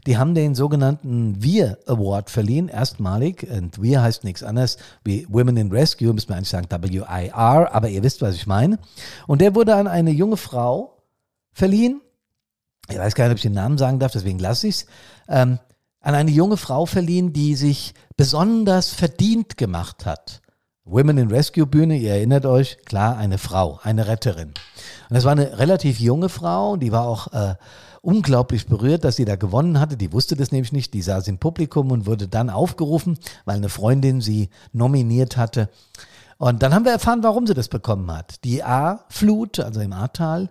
Die 0.07 0.17
haben 0.17 0.33
den 0.35 0.55
sogenannten 0.55 1.41
Wir 1.41 1.77
Award 1.85 2.29
verliehen, 2.29 2.67
erstmalig. 2.67 3.47
Und 3.49 3.81
Wir 3.81 4.01
heißt 4.01 4.23
nichts 4.25 4.43
anderes 4.43 4.77
wie 5.05 5.27
Women 5.29 5.55
in 5.55 5.71
Rescue, 5.71 6.11
müssen 6.11 6.29
wir 6.29 6.35
eigentlich 6.35 6.49
sagen 6.49 6.67
W-I-R, 6.69 7.73
aber 7.73 7.89
ihr 7.89 8.03
wisst, 8.03 8.21
was 8.21 8.35
ich 8.35 8.47
meine. 8.47 8.79
Und 9.27 9.39
der 9.39 9.55
wurde 9.55 9.75
an 9.75 9.87
eine 9.87 10.11
junge 10.11 10.37
Frau 10.37 11.00
verliehen. 11.53 12.01
Ich 12.89 12.97
weiß 12.97 13.15
gar 13.15 13.25
nicht, 13.25 13.31
ob 13.31 13.37
ich 13.37 13.43
den 13.43 13.53
Namen 13.53 13.77
sagen 13.77 13.99
darf, 13.99 14.11
deswegen 14.11 14.39
lasse 14.39 14.67
ich 14.67 14.75
es. 14.75 14.85
Ähm, 15.27 15.59
an 16.01 16.15
eine 16.15 16.31
junge 16.31 16.57
Frau 16.57 16.85
verliehen, 16.85 17.31
die 17.31 17.55
sich 17.55 17.93
besonders 18.17 18.89
verdient 18.89 19.57
gemacht 19.57 20.05
hat. 20.05 20.41
Women 20.83 21.19
in 21.19 21.29
Rescue 21.29 21.67
Bühne, 21.67 21.95
ihr 21.95 22.11
erinnert 22.11 22.45
euch, 22.45 22.79
klar, 22.85 23.17
eine 23.17 23.37
Frau, 23.37 23.79
eine 23.83 24.07
Retterin. 24.07 24.49
Und 25.09 25.15
das 25.15 25.25
war 25.25 25.31
eine 25.31 25.59
relativ 25.59 25.99
junge 25.99 26.27
Frau, 26.27 26.75
die 26.75 26.91
war 26.91 27.05
auch 27.05 27.31
äh, 27.33 27.55
unglaublich 28.01 28.65
berührt, 28.65 29.03
dass 29.03 29.15
sie 29.15 29.25
da 29.25 29.35
gewonnen 29.35 29.79
hatte. 29.79 29.95
Die 29.95 30.11
wusste 30.11 30.35
das 30.35 30.51
nämlich 30.51 30.71
nicht, 30.71 30.93
die 30.95 31.03
saß 31.03 31.27
im 31.27 31.37
Publikum 31.37 31.91
und 31.91 32.07
wurde 32.07 32.27
dann 32.27 32.49
aufgerufen, 32.49 33.17
weil 33.45 33.57
eine 33.57 33.69
Freundin 33.69 34.21
sie 34.21 34.49
nominiert 34.73 35.37
hatte. 35.37 35.69
Und 36.39 36.63
dann 36.63 36.73
haben 36.73 36.85
wir 36.85 36.93
erfahren, 36.93 37.21
warum 37.21 37.45
sie 37.45 37.53
das 37.53 37.67
bekommen 37.67 38.11
hat. 38.11 38.43
Die 38.43 38.63
A-Flut, 38.63 39.59
also 39.59 39.79
im 39.81 39.93
Ahrtal, 39.93 40.49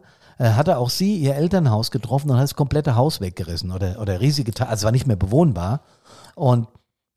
hatte 0.49 0.79
auch 0.79 0.91
sie 0.91 1.17
ihr 1.17 1.37
Elternhaus 1.37 1.91
getroffen 1.91 2.31
und 2.31 2.37
hat 2.37 2.45
das 2.45 2.55
komplette 2.55 2.97
Haus 2.97 3.21
weggerissen 3.21 3.71
oder, 3.73 4.01
oder 4.01 4.21
riesige 4.21 4.53
also 4.67 4.85
war 4.85 4.93
nicht 4.93 5.07
mehr 5.07 5.17
bewohnbar. 5.17 5.83
Und 6.35 6.67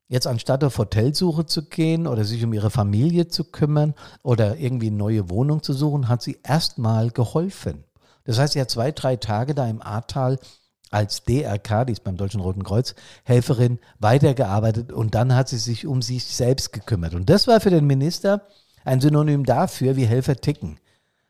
jetzt 0.10 0.28
anstatt 0.28 0.64
auf 0.64 0.78
Hotelsuche 0.78 1.46
zu 1.46 1.64
gehen 1.70 2.06
oder 2.06 2.26
sich 2.26 2.44
um 2.44 2.54
ihre 2.54 2.70
Familie 2.70 3.30
zu 3.30 3.46
kümmern 3.46 3.94
oder 4.22 4.58
irgendwie 4.58 4.88
eine 4.88 4.98
neue 4.98 5.30
Wohnung 5.30 5.64
zu 5.64 5.74
suchen, 5.74 6.10
hat 6.10 6.22
sie 6.22 6.40
erstmal 6.44 7.12
geholfen. 7.12 7.86
Das 8.26 8.40
heißt, 8.40 8.54
sie 8.54 8.62
hat 8.62 8.70
zwei, 8.70 8.92
drei 8.92 9.16
Tage 9.16 9.56
da 9.56 9.68
im 9.68 9.82
Ahrtal 9.82 10.38
als 10.92 11.24
DRK, 11.24 11.86
die 11.86 11.94
ist 11.94 12.04
beim 12.04 12.18
Deutschen 12.18 12.40
Roten 12.40 12.64
Kreuz, 12.64 12.94
Helferin 13.24 13.80
weitergearbeitet 14.00 14.92
und 14.92 15.16
dann 15.16 15.34
hat 15.36 15.50
sie 15.50 15.58
sich 15.58 15.88
um 15.88 16.02
sich 16.02 16.26
selbst 16.26 16.72
gekümmert. 16.72 17.16
Und 17.16 17.30
das 17.30 17.48
war 17.48 17.60
für 17.60 17.72
den 17.72 17.88
Minister 17.88 18.44
ein 18.86 19.02
Synonym 19.02 19.46
dafür, 19.46 19.96
wie 19.96 20.06
Helfer 20.06 20.36
ticken. 20.36 20.78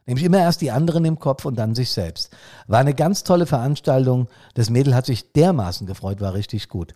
Nämlich 0.06 0.26
immer 0.26 0.40
erst 0.40 0.62
die 0.62 0.72
anderen 0.72 1.06
im 1.06 1.20
Kopf 1.20 1.46
und 1.46 1.56
dann 1.56 1.76
sich 1.76 1.92
selbst. 1.92 2.32
War 2.68 2.80
eine 2.80 2.94
ganz 2.94 3.24
tolle 3.24 3.46
Veranstaltung. 3.46 4.28
Das 4.54 4.70
Mädel 4.70 4.96
hat 4.96 5.06
sich 5.06 5.32
dermaßen 5.32 5.88
gefreut, 5.88 6.20
war 6.20 6.34
richtig 6.34 6.68
gut. 6.70 6.94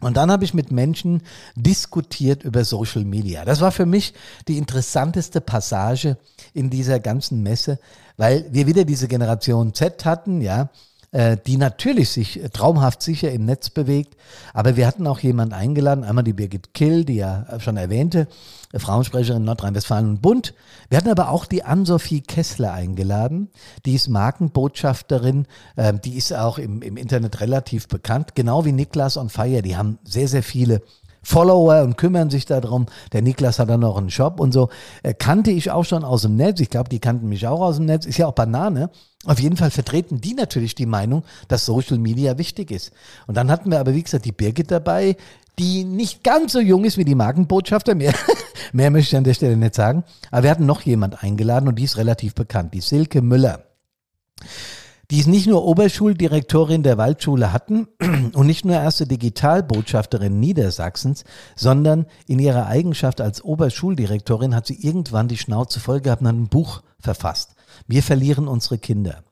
Und 0.00 0.16
dann 0.16 0.32
habe 0.32 0.44
ich 0.44 0.52
mit 0.52 0.72
Menschen 0.72 1.22
diskutiert 1.54 2.42
über 2.42 2.64
Social 2.64 3.04
Media. 3.04 3.44
Das 3.44 3.60
war 3.60 3.70
für 3.70 3.86
mich 3.86 4.14
die 4.48 4.58
interessanteste 4.58 5.40
Passage 5.40 6.16
in 6.52 6.70
dieser 6.70 6.98
ganzen 6.98 7.42
Messe, 7.42 7.78
weil 8.16 8.46
wir 8.50 8.66
wieder 8.66 8.84
diese 8.84 9.06
Generation 9.06 9.74
Z 9.74 10.04
hatten, 10.04 10.40
ja, 10.40 10.70
äh, 11.12 11.36
die 11.46 11.56
natürlich 11.56 12.10
sich 12.10 12.40
traumhaft 12.52 13.02
sicher 13.02 13.30
im 13.30 13.44
Netz 13.44 13.70
bewegt. 13.70 14.16
Aber 14.52 14.76
wir 14.76 14.86
hatten 14.86 15.06
auch 15.06 15.20
jemanden 15.20 15.54
eingeladen, 15.54 16.04
einmal 16.04 16.24
die 16.24 16.32
Birgit 16.32 16.74
Kill, 16.74 17.04
die 17.04 17.16
ja 17.16 17.46
schon 17.60 17.76
erwähnte, 17.76 18.26
Frauensprecherin 18.74 19.44
Nordrhein-Westfalen 19.44 20.08
und 20.08 20.22
Bund. 20.22 20.54
Wir 20.88 20.96
hatten 20.98 21.10
aber 21.10 21.28
auch 21.28 21.44
die 21.44 21.64
Ann-Sophie 21.64 22.22
Kessler 22.22 22.72
eingeladen. 22.72 23.50
Die 23.84 23.94
ist 23.94 24.08
Markenbotschafterin. 24.08 25.46
Ähm, 25.76 26.00
die 26.02 26.16
ist 26.16 26.32
auch 26.32 26.58
im, 26.58 26.80
im 26.80 26.96
Internet 26.96 27.40
relativ 27.40 27.88
bekannt. 27.88 28.34
Genau 28.34 28.64
wie 28.64 28.72
Niklas 28.72 29.16
on 29.16 29.28
Fire. 29.28 29.62
Die 29.62 29.76
haben 29.76 29.98
sehr, 30.04 30.28
sehr 30.28 30.42
viele 30.42 30.82
Follower 31.22 31.82
und 31.82 31.96
kümmern 31.96 32.30
sich 32.30 32.46
darum. 32.46 32.86
Der 33.12 33.22
Niklas 33.22 33.58
hat 33.58 33.68
dann 33.70 33.80
noch 33.80 33.96
einen 33.96 34.10
Shop 34.10 34.40
und 34.40 34.52
so. 34.52 34.68
Äh, 35.02 35.14
kannte 35.14 35.50
ich 35.50 35.70
auch 35.70 35.84
schon 35.84 36.04
aus 36.04 36.22
dem 36.22 36.36
Netz. 36.36 36.60
Ich 36.60 36.70
glaube, 36.70 36.88
die 36.88 36.98
kannten 36.98 37.28
mich 37.28 37.46
auch 37.46 37.60
aus 37.60 37.76
dem 37.76 37.86
Netz. 37.86 38.06
Ist 38.06 38.18
ja 38.18 38.26
auch 38.26 38.34
Banane. 38.34 38.90
Auf 39.24 39.38
jeden 39.38 39.56
Fall 39.56 39.70
vertreten 39.70 40.20
die 40.20 40.34
natürlich 40.34 40.74
die 40.74 40.86
Meinung, 40.86 41.22
dass 41.46 41.64
Social 41.64 41.98
Media 41.98 42.38
wichtig 42.38 42.70
ist. 42.72 42.90
Und 43.26 43.36
dann 43.36 43.50
hatten 43.50 43.70
wir 43.70 43.78
aber, 43.78 43.94
wie 43.94 44.02
gesagt, 44.02 44.24
die 44.24 44.32
Birgit 44.32 44.70
dabei, 44.70 45.16
die 45.58 45.84
nicht 45.84 46.24
ganz 46.24 46.52
so 46.52 46.60
jung 46.60 46.84
ist 46.84 46.98
wie 46.98 47.04
die 47.04 47.14
Markenbotschafter. 47.14 47.94
Mehr, 47.94 48.14
mehr 48.72 48.90
möchte 48.90 49.10
ich 49.10 49.16
an 49.16 49.24
der 49.24 49.34
Stelle 49.34 49.56
nicht 49.56 49.74
sagen. 49.74 50.02
Aber 50.30 50.42
wir 50.42 50.50
hatten 50.50 50.66
noch 50.66 50.82
jemand 50.82 51.22
eingeladen 51.22 51.68
und 51.68 51.78
die 51.78 51.84
ist 51.84 51.98
relativ 51.98 52.34
bekannt, 52.34 52.74
die 52.74 52.80
Silke 52.80 53.22
Müller. 53.22 53.64
Die 55.12 55.20
es 55.20 55.26
nicht 55.26 55.46
nur 55.46 55.66
Oberschuldirektorin 55.66 56.82
der 56.82 56.96
Waldschule 56.96 57.52
hatten 57.52 57.86
und 58.32 58.46
nicht 58.46 58.64
nur 58.64 58.76
erste 58.76 59.06
Digitalbotschafterin 59.06 60.40
Niedersachsens, 60.40 61.24
sondern 61.54 62.06
in 62.26 62.38
ihrer 62.38 62.66
Eigenschaft 62.66 63.20
als 63.20 63.44
Oberschuldirektorin 63.44 64.54
hat 64.54 64.66
sie 64.66 64.80
irgendwann 64.80 65.28
die 65.28 65.36
Schnauze 65.36 65.80
voll 65.80 66.00
gehabt 66.00 66.22
und 66.22 66.28
hat 66.28 66.34
ein 66.34 66.48
Buch 66.48 66.82
verfasst. 66.98 67.56
Wir 67.86 68.02
verlieren 68.02 68.48
unsere 68.48 68.78
Kinder. 68.78 69.22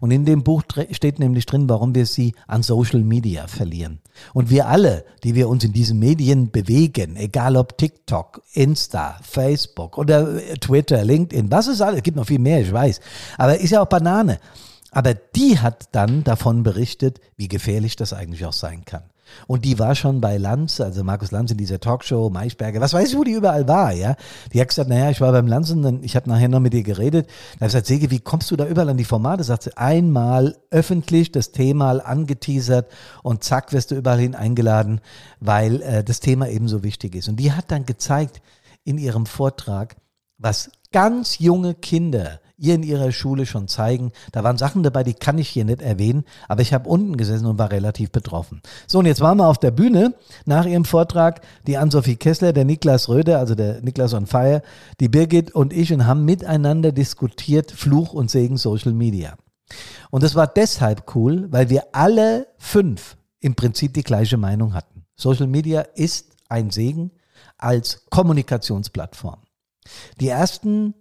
Und 0.00 0.10
in 0.10 0.24
dem 0.24 0.42
Buch 0.42 0.64
steht 0.90 1.20
nämlich 1.20 1.46
drin, 1.46 1.68
warum 1.68 1.94
wir 1.94 2.06
sie 2.06 2.34
an 2.48 2.64
Social 2.64 3.04
Media 3.04 3.46
verlieren. 3.46 4.00
Und 4.34 4.50
wir 4.50 4.66
alle, 4.66 5.04
die 5.22 5.36
wir 5.36 5.48
uns 5.48 5.62
in 5.62 5.72
diesen 5.72 6.00
Medien 6.00 6.50
bewegen, 6.50 7.14
egal 7.14 7.56
ob 7.56 7.78
TikTok, 7.78 8.42
Insta, 8.54 9.20
Facebook 9.22 9.98
oder 9.98 10.42
äh, 10.42 10.56
Twitter, 10.56 11.04
LinkedIn, 11.04 11.48
was 11.48 11.68
ist 11.68 11.80
alles, 11.80 11.98
es 11.98 12.02
gibt 12.02 12.16
noch 12.16 12.26
viel 12.26 12.40
mehr, 12.40 12.60
ich 12.60 12.72
weiß, 12.72 12.98
aber 13.36 13.60
ist 13.60 13.70
ja 13.70 13.82
auch 13.82 13.86
Banane. 13.86 14.40
Aber 14.90 15.14
die 15.14 15.58
hat 15.58 15.88
dann 15.92 16.24
davon 16.24 16.62
berichtet, 16.62 17.20
wie 17.36 17.48
gefährlich 17.48 17.96
das 17.96 18.12
eigentlich 18.12 18.46
auch 18.46 18.52
sein 18.52 18.84
kann. 18.84 19.04
Und 19.46 19.64
die 19.64 19.78
war 19.78 19.94
schon 19.94 20.20
bei 20.20 20.36
Lanz, 20.36 20.80
also 20.80 21.04
Markus 21.04 21.30
Lanz 21.30 21.50
in 21.50 21.58
dieser 21.58 21.80
Talkshow, 21.80 22.30
Maischberger, 22.30 22.80
was 22.80 22.94
weiß 22.94 23.10
ich, 23.10 23.18
wo 23.18 23.24
die 23.24 23.32
überall 23.32 23.68
war, 23.68 23.92
ja. 23.92 24.16
Die 24.52 24.60
hat 24.60 24.68
gesagt, 24.68 24.88
naja, 24.88 25.10
ich 25.10 25.20
war 25.20 25.32
beim 25.32 25.46
Lanz 25.46 25.70
und 25.70 25.82
dann, 25.82 26.02
ich 26.02 26.16
habe 26.16 26.28
nachher 26.28 26.48
noch 26.48 26.60
mit 26.60 26.74
ihr 26.74 26.82
geredet. 26.82 27.26
Da 27.26 27.32
habe 27.32 27.66
ich 27.66 27.72
gesagt, 27.72 27.86
Sege, 27.86 28.10
wie 28.10 28.20
kommst 28.20 28.50
du 28.50 28.56
da 28.56 28.66
überall 28.66 28.88
an 28.88 28.96
die 28.96 29.04
Formate? 29.04 29.44
Sagt 29.44 29.64
sie, 29.64 29.76
einmal 29.76 30.56
öffentlich 30.70 31.32
das 31.32 31.52
Thema 31.52 31.90
angeteasert 31.90 32.90
und 33.22 33.44
zack, 33.44 33.72
wirst 33.72 33.90
du 33.90 33.96
überall 33.96 34.18
hin 34.18 34.34
eingeladen, 34.34 35.00
weil 35.40 35.82
äh, 35.82 36.04
das 36.04 36.20
Thema 36.20 36.48
eben 36.48 36.68
so 36.68 36.82
wichtig 36.82 37.14
ist. 37.14 37.28
Und 37.28 37.36
die 37.36 37.52
hat 37.52 37.70
dann 37.70 37.86
gezeigt 37.86 38.40
in 38.84 38.98
ihrem 38.98 39.26
Vortrag, 39.26 39.96
was 40.38 40.70
ganz 40.92 41.38
junge 41.38 41.74
Kinder 41.74 42.40
ihr 42.58 42.74
in 42.74 42.82
ihrer 42.82 43.12
Schule 43.12 43.46
schon 43.46 43.68
zeigen. 43.68 44.12
Da 44.32 44.42
waren 44.42 44.58
Sachen 44.58 44.82
dabei, 44.82 45.04
die 45.04 45.14
kann 45.14 45.38
ich 45.38 45.48
hier 45.48 45.64
nicht 45.64 45.80
erwähnen, 45.80 46.24
aber 46.48 46.60
ich 46.60 46.74
habe 46.74 46.88
unten 46.88 47.16
gesessen 47.16 47.46
und 47.46 47.58
war 47.58 47.70
relativ 47.70 48.10
betroffen. 48.10 48.60
So, 48.86 48.98
und 48.98 49.06
jetzt 49.06 49.20
waren 49.20 49.38
wir 49.38 49.46
auf 49.46 49.58
der 49.58 49.70
Bühne 49.70 50.14
nach 50.44 50.66
ihrem 50.66 50.84
Vortrag, 50.84 51.40
die 51.66 51.78
Ann-Sophie 51.78 52.16
Kessler, 52.16 52.52
der 52.52 52.64
Niklas 52.64 53.08
Röder, 53.08 53.38
also 53.38 53.54
der 53.54 53.80
Niklas 53.80 54.12
on 54.12 54.26
Fire, 54.26 54.62
die 55.00 55.08
Birgit 55.08 55.54
und 55.54 55.72
ich 55.72 55.92
und 55.92 56.06
haben 56.06 56.24
miteinander 56.24 56.92
diskutiert 56.92 57.70
Fluch 57.70 58.12
und 58.12 58.30
Segen 58.30 58.56
Social 58.56 58.92
Media. 58.92 59.36
Und 60.10 60.22
das 60.22 60.34
war 60.34 60.46
deshalb 60.46 61.14
cool, 61.14 61.46
weil 61.50 61.70
wir 61.70 61.84
alle 61.92 62.48
fünf 62.58 63.16
im 63.40 63.54
Prinzip 63.54 63.94
die 63.94 64.02
gleiche 64.02 64.36
Meinung 64.36 64.74
hatten. 64.74 65.04
Social 65.14 65.46
Media 65.46 65.82
ist 65.82 66.32
ein 66.48 66.70
Segen 66.70 67.12
als 67.56 68.06
Kommunikationsplattform. 68.10 69.38
Die 70.20 70.28
ersten 70.28 70.94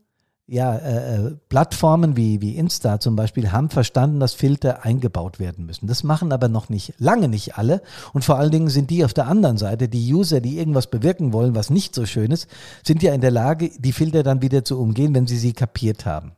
ja, 0.50 0.78
äh, 0.78 1.16
äh, 1.16 1.36
Plattformen 1.50 2.16
wie, 2.16 2.42
wie 2.42 2.56
Insta 2.56 3.02
zum 3.02 3.18
Beispiel 3.18 3.52
haben 3.52 3.70
verstanden, 3.70 4.22
dass 4.22 4.34
Filter 4.34 4.86
eingebaut 4.86 5.40
werden 5.40 5.66
müssen. 5.66 5.88
Das 5.88 6.04
machen 6.04 6.32
aber 6.32 6.48
noch 6.48 6.70
nicht, 6.70 6.94
lange 6.98 7.28
nicht 7.28 7.58
alle. 7.58 7.82
Und 8.14 8.24
vor 8.24 8.38
allen 8.38 8.52
Dingen 8.52 8.70
sind 8.70 8.90
die 8.90 9.04
auf 9.04 9.14
der 9.14 9.28
anderen 9.28 9.58
Seite, 9.58 9.90
die 9.90 10.14
User, 10.14 10.40
die 10.40 10.58
irgendwas 10.58 10.88
bewirken 10.88 11.34
wollen, 11.34 11.54
was 11.54 11.70
nicht 11.70 11.94
so 11.94 12.06
schön 12.06 12.32
ist, 12.32 12.48
sind 12.86 13.04
ja 13.04 13.14
in 13.14 13.20
der 13.20 13.32
Lage, 13.32 13.72
die 13.78 13.92
Filter 13.92 14.24
dann 14.24 14.42
wieder 14.42 14.64
zu 14.64 14.80
umgehen, 14.80 15.14
wenn 15.14 15.28
sie 15.28 15.38
sie 15.38 15.52
kapiert 15.52 16.06
haben. 16.06 16.32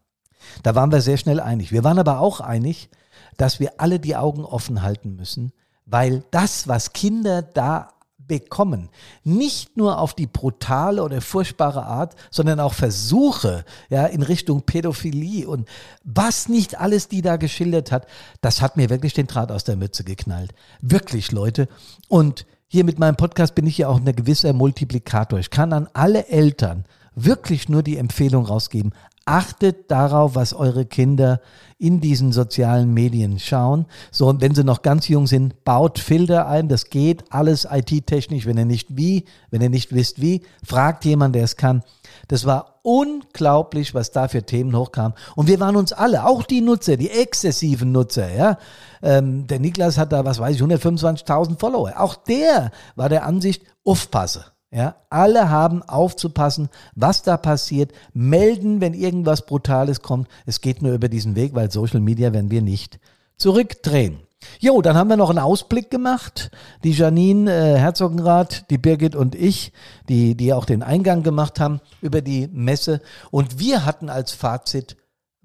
Da 0.64 0.74
waren 0.74 0.92
wir 0.92 1.02
sehr 1.02 1.18
schnell 1.18 1.40
einig. 1.40 1.72
Wir 1.72 1.84
waren 1.84 2.00
aber 2.00 2.20
auch 2.20 2.40
einig, 2.40 2.90
dass 3.38 3.60
wir 3.60 3.74
alle 3.78 4.00
die 4.00 4.16
Augen 4.16 4.44
offen 4.44 4.82
halten 4.82 5.16
müssen, 5.16 5.54
weil 5.86 6.24
das, 6.32 6.68
was 6.68 6.94
Kinder 6.94 7.44
da 7.44 7.90
bekommen. 8.30 8.88
Nicht 9.26 9.76
nur 9.76 10.00
auf 10.00 10.13
die 10.13 10.28
brutale 10.28 11.04
oder 11.04 11.20
furchtbare 11.20 11.84
Art, 11.86 12.15
sondern 12.32 12.62
auch 12.62 12.74
Versuche 12.74 13.65
ja, 13.89 14.06
in 14.06 14.22
Richtung 14.22 14.62
Pädophilie 14.62 15.50
und 15.50 15.68
was 16.06 16.48
nicht 16.48 16.80
alles 16.80 17.10
die 17.10 17.22
da 17.22 17.36
geschildert 17.36 17.92
hat, 17.92 18.08
das 18.39 18.62
hat 18.62 18.78
mir 18.78 18.89
wirklich 18.89 19.13
den 19.13 19.28
Draht 19.28 19.52
aus 19.52 19.65
der 19.65 19.76
Mütze 19.76 20.06
geknallt. 20.06 20.54
Wirklich, 20.80 21.34
Leute. 21.34 21.68
Und 22.08 22.46
hier 22.68 22.86
mit 22.86 23.00
meinem 23.00 23.18
Podcast 23.18 23.56
bin 23.56 23.68
ich 23.68 23.80
ja 23.80 23.89
auch 23.89 24.00
ein 24.00 24.15
gewisser 24.15 24.54
Multiplikator. 24.54 25.39
Ich 25.39 25.50
kann 25.50 25.74
an 25.74 25.89
alle 25.94 26.28
Eltern 26.28 26.86
wirklich 27.15 27.68
nur 27.68 27.84
die 27.84 27.98
Empfehlung 27.98 28.46
rausgeben, 28.46 28.94
achtet 29.30 29.92
darauf, 29.92 30.34
was 30.34 30.54
eure 30.54 30.86
Kinder 30.86 31.39
in 31.78 32.02
diesen 32.02 32.34
sozialen 32.34 32.94
Medien 32.94 33.39
schauen. 33.39 33.86
So, 34.12 34.28
und 34.28 34.42
wenn 34.42 34.56
sie 34.56 34.63
noch 34.63 34.82
ganz 34.82 35.08
jung 35.08 35.28
sind, 35.28 35.63
baut 35.63 36.00
Filter 36.00 36.48
ein. 36.48 36.68
Das 36.68 36.89
geht 36.89 37.24
alles 37.32 37.68
IT-technisch. 37.70 38.48
Wenn 38.48 38.58
ihr 38.58 38.65
nicht 38.65 38.98
wie, 38.98 39.26
wenn 39.52 39.62
ihr 39.62 39.70
nicht 39.70 39.94
wisst 39.94 40.20
wie, 40.20 40.42
fragt 40.65 41.06
jemand, 41.06 41.36
der 41.36 41.44
es 41.44 41.56
kann. 41.56 41.84
Das 42.28 42.46
war 42.46 42.80
unglaublich, 42.82 43.94
was 43.94 44.12
da 44.12 44.28
für 44.28 44.44
Themen 44.44 44.76
hochkam. 44.76 45.13
Und 45.36 45.48
wir 45.48 45.60
waren 45.60 45.76
uns 45.76 45.94
alle, 45.94 46.26
auch 46.26 46.44
die 46.44 46.62
Nutzer, 46.62 46.98
die 46.98 47.12
exzessiven 47.12 47.92
Nutzer, 47.92 48.34
ja. 48.34 48.58
Ähm, 49.04 49.46
der 49.46 49.60
Niklas 49.60 49.98
hat 50.00 50.12
da, 50.12 50.26
was 50.26 50.39
weiß 50.39 50.56
ich, 50.56 50.62
125.000 50.62 51.60
Follower. 51.60 51.94
Auch 51.98 52.15
der 52.15 52.72
war 52.96 53.10
der 53.10 53.26
Ansicht, 53.26 53.62
aufpasse. 53.86 54.46
Ja, 54.71 54.97
alle 55.10 55.49
haben 55.49 55.82
aufzupassen, 55.82 56.69
was 56.93 57.23
da 57.23 57.38
passiert, 57.38 57.91
melden, 58.13 58.82
wenn 58.82 58.93
irgendwas 58.93 59.47
Brutales 59.47 60.03
kommt. 60.03 60.27
Es 60.45 60.62
geht 60.62 60.84
nur 60.84 60.93
über 60.93 61.10
diesen 61.10 61.36
Weg, 61.36 61.55
weil 61.55 61.71
Social 61.71 62.01
Media 62.01 62.34
werden 62.34 62.51
wir 62.51 62.62
nicht 62.62 62.99
zurückdrehen. 63.36 64.19
Jo, 64.60 64.82
dann 64.82 64.95
haben 64.95 65.10
wir 65.10 65.17
noch 65.17 65.32
einen 65.32 65.39
Ausblick 65.39 65.89
gemacht. 65.89 66.51
Die 66.84 66.91
Janine 66.91 67.51
äh, 67.51 67.77
Herzogenrath, 67.77 68.69
die 68.69 68.77
Birgit 68.77 69.15
und 69.15 69.36
ich, 69.36 69.73
die, 70.08 70.36
die 70.36 70.53
auch 70.53 70.65
den 70.65 70.84
Eingang 70.84 71.23
gemacht 71.23 71.60
haben 71.60 71.82
über 72.01 72.21
die 72.21 72.47
Messe. 72.47 73.01
Und 73.32 73.60
wir 73.60 73.86
hatten 73.86 74.10
als 74.10 74.32
Fazit, 74.32 74.95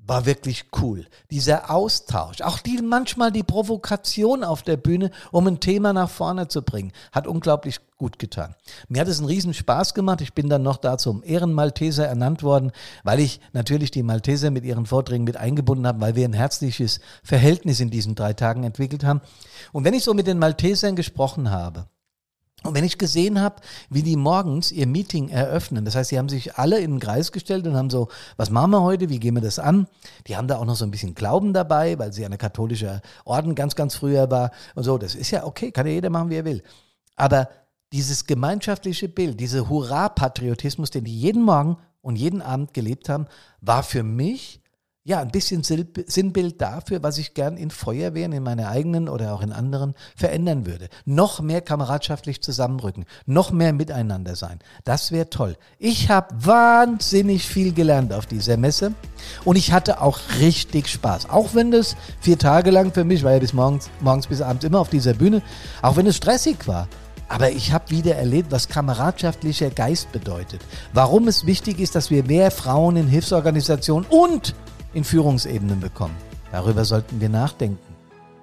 war 0.06 0.26
wirklich 0.26 0.66
cool. 0.80 1.06
Dieser 1.30 1.70
Austausch, 1.70 2.42
auch 2.42 2.58
die, 2.58 2.80
manchmal 2.82 3.32
die 3.32 3.42
Provokation 3.42 4.44
auf 4.44 4.62
der 4.62 4.76
Bühne, 4.76 5.10
um 5.32 5.46
ein 5.46 5.60
Thema 5.60 5.92
nach 5.92 6.10
vorne 6.10 6.48
zu 6.48 6.62
bringen, 6.62 6.92
hat 7.12 7.26
unglaublich 7.26 7.80
gut 7.96 8.18
getan. 8.18 8.54
Mir 8.88 9.00
hat 9.00 9.08
es 9.08 9.18
einen 9.18 9.28
riesen 9.28 9.54
Spaß 9.54 9.94
gemacht. 9.94 10.20
Ich 10.20 10.34
bin 10.34 10.48
dann 10.48 10.62
noch 10.62 10.76
da 10.76 10.98
zum 10.98 11.22
Ehrenmalteser 11.24 12.06
ernannt 12.06 12.42
worden, 12.42 12.72
weil 13.02 13.20
ich 13.20 13.40
natürlich 13.52 13.90
die 13.90 14.02
Malteser 14.02 14.50
mit 14.50 14.64
ihren 14.64 14.84
Vorträgen 14.84 15.24
mit 15.24 15.36
eingebunden 15.36 15.86
habe, 15.86 16.00
weil 16.00 16.14
wir 16.14 16.28
ein 16.28 16.34
herzliches 16.34 17.00
Verhältnis 17.22 17.80
in 17.80 17.90
diesen 17.90 18.14
drei 18.14 18.34
Tagen 18.34 18.64
entwickelt 18.64 19.04
haben. 19.04 19.22
Und 19.72 19.84
wenn 19.84 19.94
ich 19.94 20.04
so 20.04 20.12
mit 20.12 20.26
den 20.26 20.38
Maltesern 20.38 20.96
gesprochen 20.96 21.50
habe, 21.50 21.86
und 22.64 22.74
wenn 22.74 22.84
ich 22.84 22.96
gesehen 22.96 23.40
habe, 23.40 23.56
wie 23.90 24.02
die 24.02 24.16
morgens 24.16 24.72
ihr 24.72 24.86
Meeting 24.86 25.28
eröffnen, 25.28 25.84
das 25.84 25.94
heißt, 25.94 26.08
sie 26.08 26.18
haben 26.18 26.30
sich 26.30 26.56
alle 26.56 26.80
in 26.80 26.92
den 26.92 27.00
Kreis 27.00 27.30
gestellt 27.30 27.66
und 27.66 27.76
haben 27.76 27.90
so, 27.90 28.08
was 28.38 28.48
machen 28.48 28.70
wir 28.70 28.82
heute, 28.82 29.10
wie 29.10 29.20
gehen 29.20 29.34
wir 29.34 29.42
das 29.42 29.58
an? 29.58 29.86
Die 30.26 30.36
haben 30.36 30.48
da 30.48 30.56
auch 30.56 30.64
noch 30.64 30.74
so 30.74 30.86
ein 30.86 30.90
bisschen 30.90 31.14
Glauben 31.14 31.52
dabei, 31.52 31.98
weil 31.98 32.14
sie 32.14 32.24
eine 32.24 32.38
katholische 32.38 33.02
Orden 33.26 33.54
ganz, 33.54 33.76
ganz 33.76 33.94
früher 33.94 34.30
war 34.30 34.50
und 34.74 34.82
so. 34.82 34.96
Das 34.96 35.14
ist 35.14 35.30
ja 35.30 35.44
okay, 35.44 35.72
kann 35.72 35.86
ja 35.86 35.92
jeder 35.92 36.08
machen, 36.08 36.30
wie 36.30 36.36
er 36.36 36.46
will. 36.46 36.62
Aber 37.16 37.50
dieses 37.92 38.24
gemeinschaftliche 38.26 39.10
Bild, 39.10 39.38
dieser 39.38 39.68
Hurra-Patriotismus, 39.68 40.90
den 40.90 41.04
die 41.04 41.16
jeden 41.16 41.42
Morgen 41.42 41.76
und 42.00 42.16
jeden 42.16 42.40
Abend 42.40 42.72
gelebt 42.72 43.10
haben, 43.10 43.26
war 43.60 43.82
für 43.82 44.02
mich 44.02 44.63
ja, 45.06 45.20
ein 45.20 45.30
bisschen 45.30 45.62
Sinnbild 45.62 46.62
dafür, 46.62 47.02
was 47.02 47.18
ich 47.18 47.34
gern 47.34 47.58
in 47.58 47.70
Feuerwehren, 47.70 48.32
in 48.32 48.42
meiner 48.42 48.70
eigenen 48.70 49.10
oder 49.10 49.34
auch 49.34 49.42
in 49.42 49.52
anderen 49.52 49.94
verändern 50.16 50.64
würde. 50.64 50.88
Noch 51.04 51.42
mehr 51.42 51.60
kameradschaftlich 51.60 52.40
zusammenrücken, 52.40 53.04
noch 53.26 53.50
mehr 53.50 53.74
miteinander 53.74 54.34
sein. 54.34 54.60
Das 54.84 55.12
wäre 55.12 55.28
toll. 55.28 55.58
Ich 55.78 56.08
habe 56.08 56.34
wahnsinnig 56.38 57.46
viel 57.46 57.74
gelernt 57.74 58.14
auf 58.14 58.24
dieser 58.24 58.56
Messe 58.56 58.94
und 59.44 59.56
ich 59.56 59.72
hatte 59.72 60.00
auch 60.00 60.18
richtig 60.40 60.88
Spaß. 60.88 61.28
Auch 61.28 61.54
wenn 61.54 61.70
das 61.70 61.96
vier 62.20 62.38
Tage 62.38 62.70
lang 62.70 62.90
für 62.94 63.04
mich, 63.04 63.22
war 63.24 63.32
ja 63.32 63.40
bis 63.40 63.52
morgens, 63.52 63.90
morgens 64.00 64.26
bis 64.26 64.40
abends 64.40 64.64
immer 64.64 64.80
auf 64.80 64.88
dieser 64.88 65.12
Bühne, 65.12 65.42
auch 65.82 65.96
wenn 65.96 66.06
es 66.06 66.16
stressig 66.16 66.66
war. 66.66 66.88
Aber 67.28 67.50
ich 67.50 67.72
habe 67.72 67.90
wieder 67.90 68.14
erlebt, 68.14 68.50
was 68.50 68.68
kameradschaftlicher 68.68 69.68
Geist 69.68 70.12
bedeutet. 70.12 70.62
Warum 70.94 71.28
es 71.28 71.44
wichtig 71.44 71.78
ist, 71.78 71.94
dass 71.94 72.10
wir 72.10 72.24
mehr 72.24 72.50
Frauen 72.50 72.96
in 72.96 73.06
Hilfsorganisationen 73.06 74.08
und 74.08 74.54
in 74.94 75.04
Führungsebenen 75.04 75.80
bekommen. 75.80 76.16
Darüber 76.52 76.84
sollten 76.84 77.20
wir 77.20 77.28
nachdenken. 77.28 77.94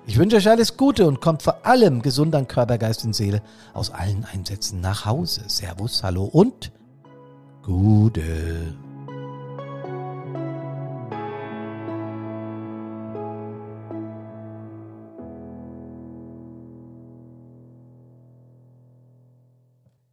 Ich 0.06 0.18
wünsche 0.18 0.36
euch 0.38 0.50
alles 0.50 0.78
Gute 0.78 1.08
und 1.08 1.22
kommt 1.22 1.44
vor 1.44 1.66
allem 1.66 2.02
gesund 2.02 2.36
an 2.36 2.48
Körper, 2.48 2.78
Geist 2.78 3.06
und 3.06 3.16
Seele 3.16 3.42
aus 3.74 3.92
allen 3.92 4.26
Einsätzen 4.26 4.82
nach 4.82 5.06
Hause. 5.06 5.44
Servus, 5.48 6.04
hallo 6.04 6.24
und 6.26 6.72
Gute. 7.64 8.74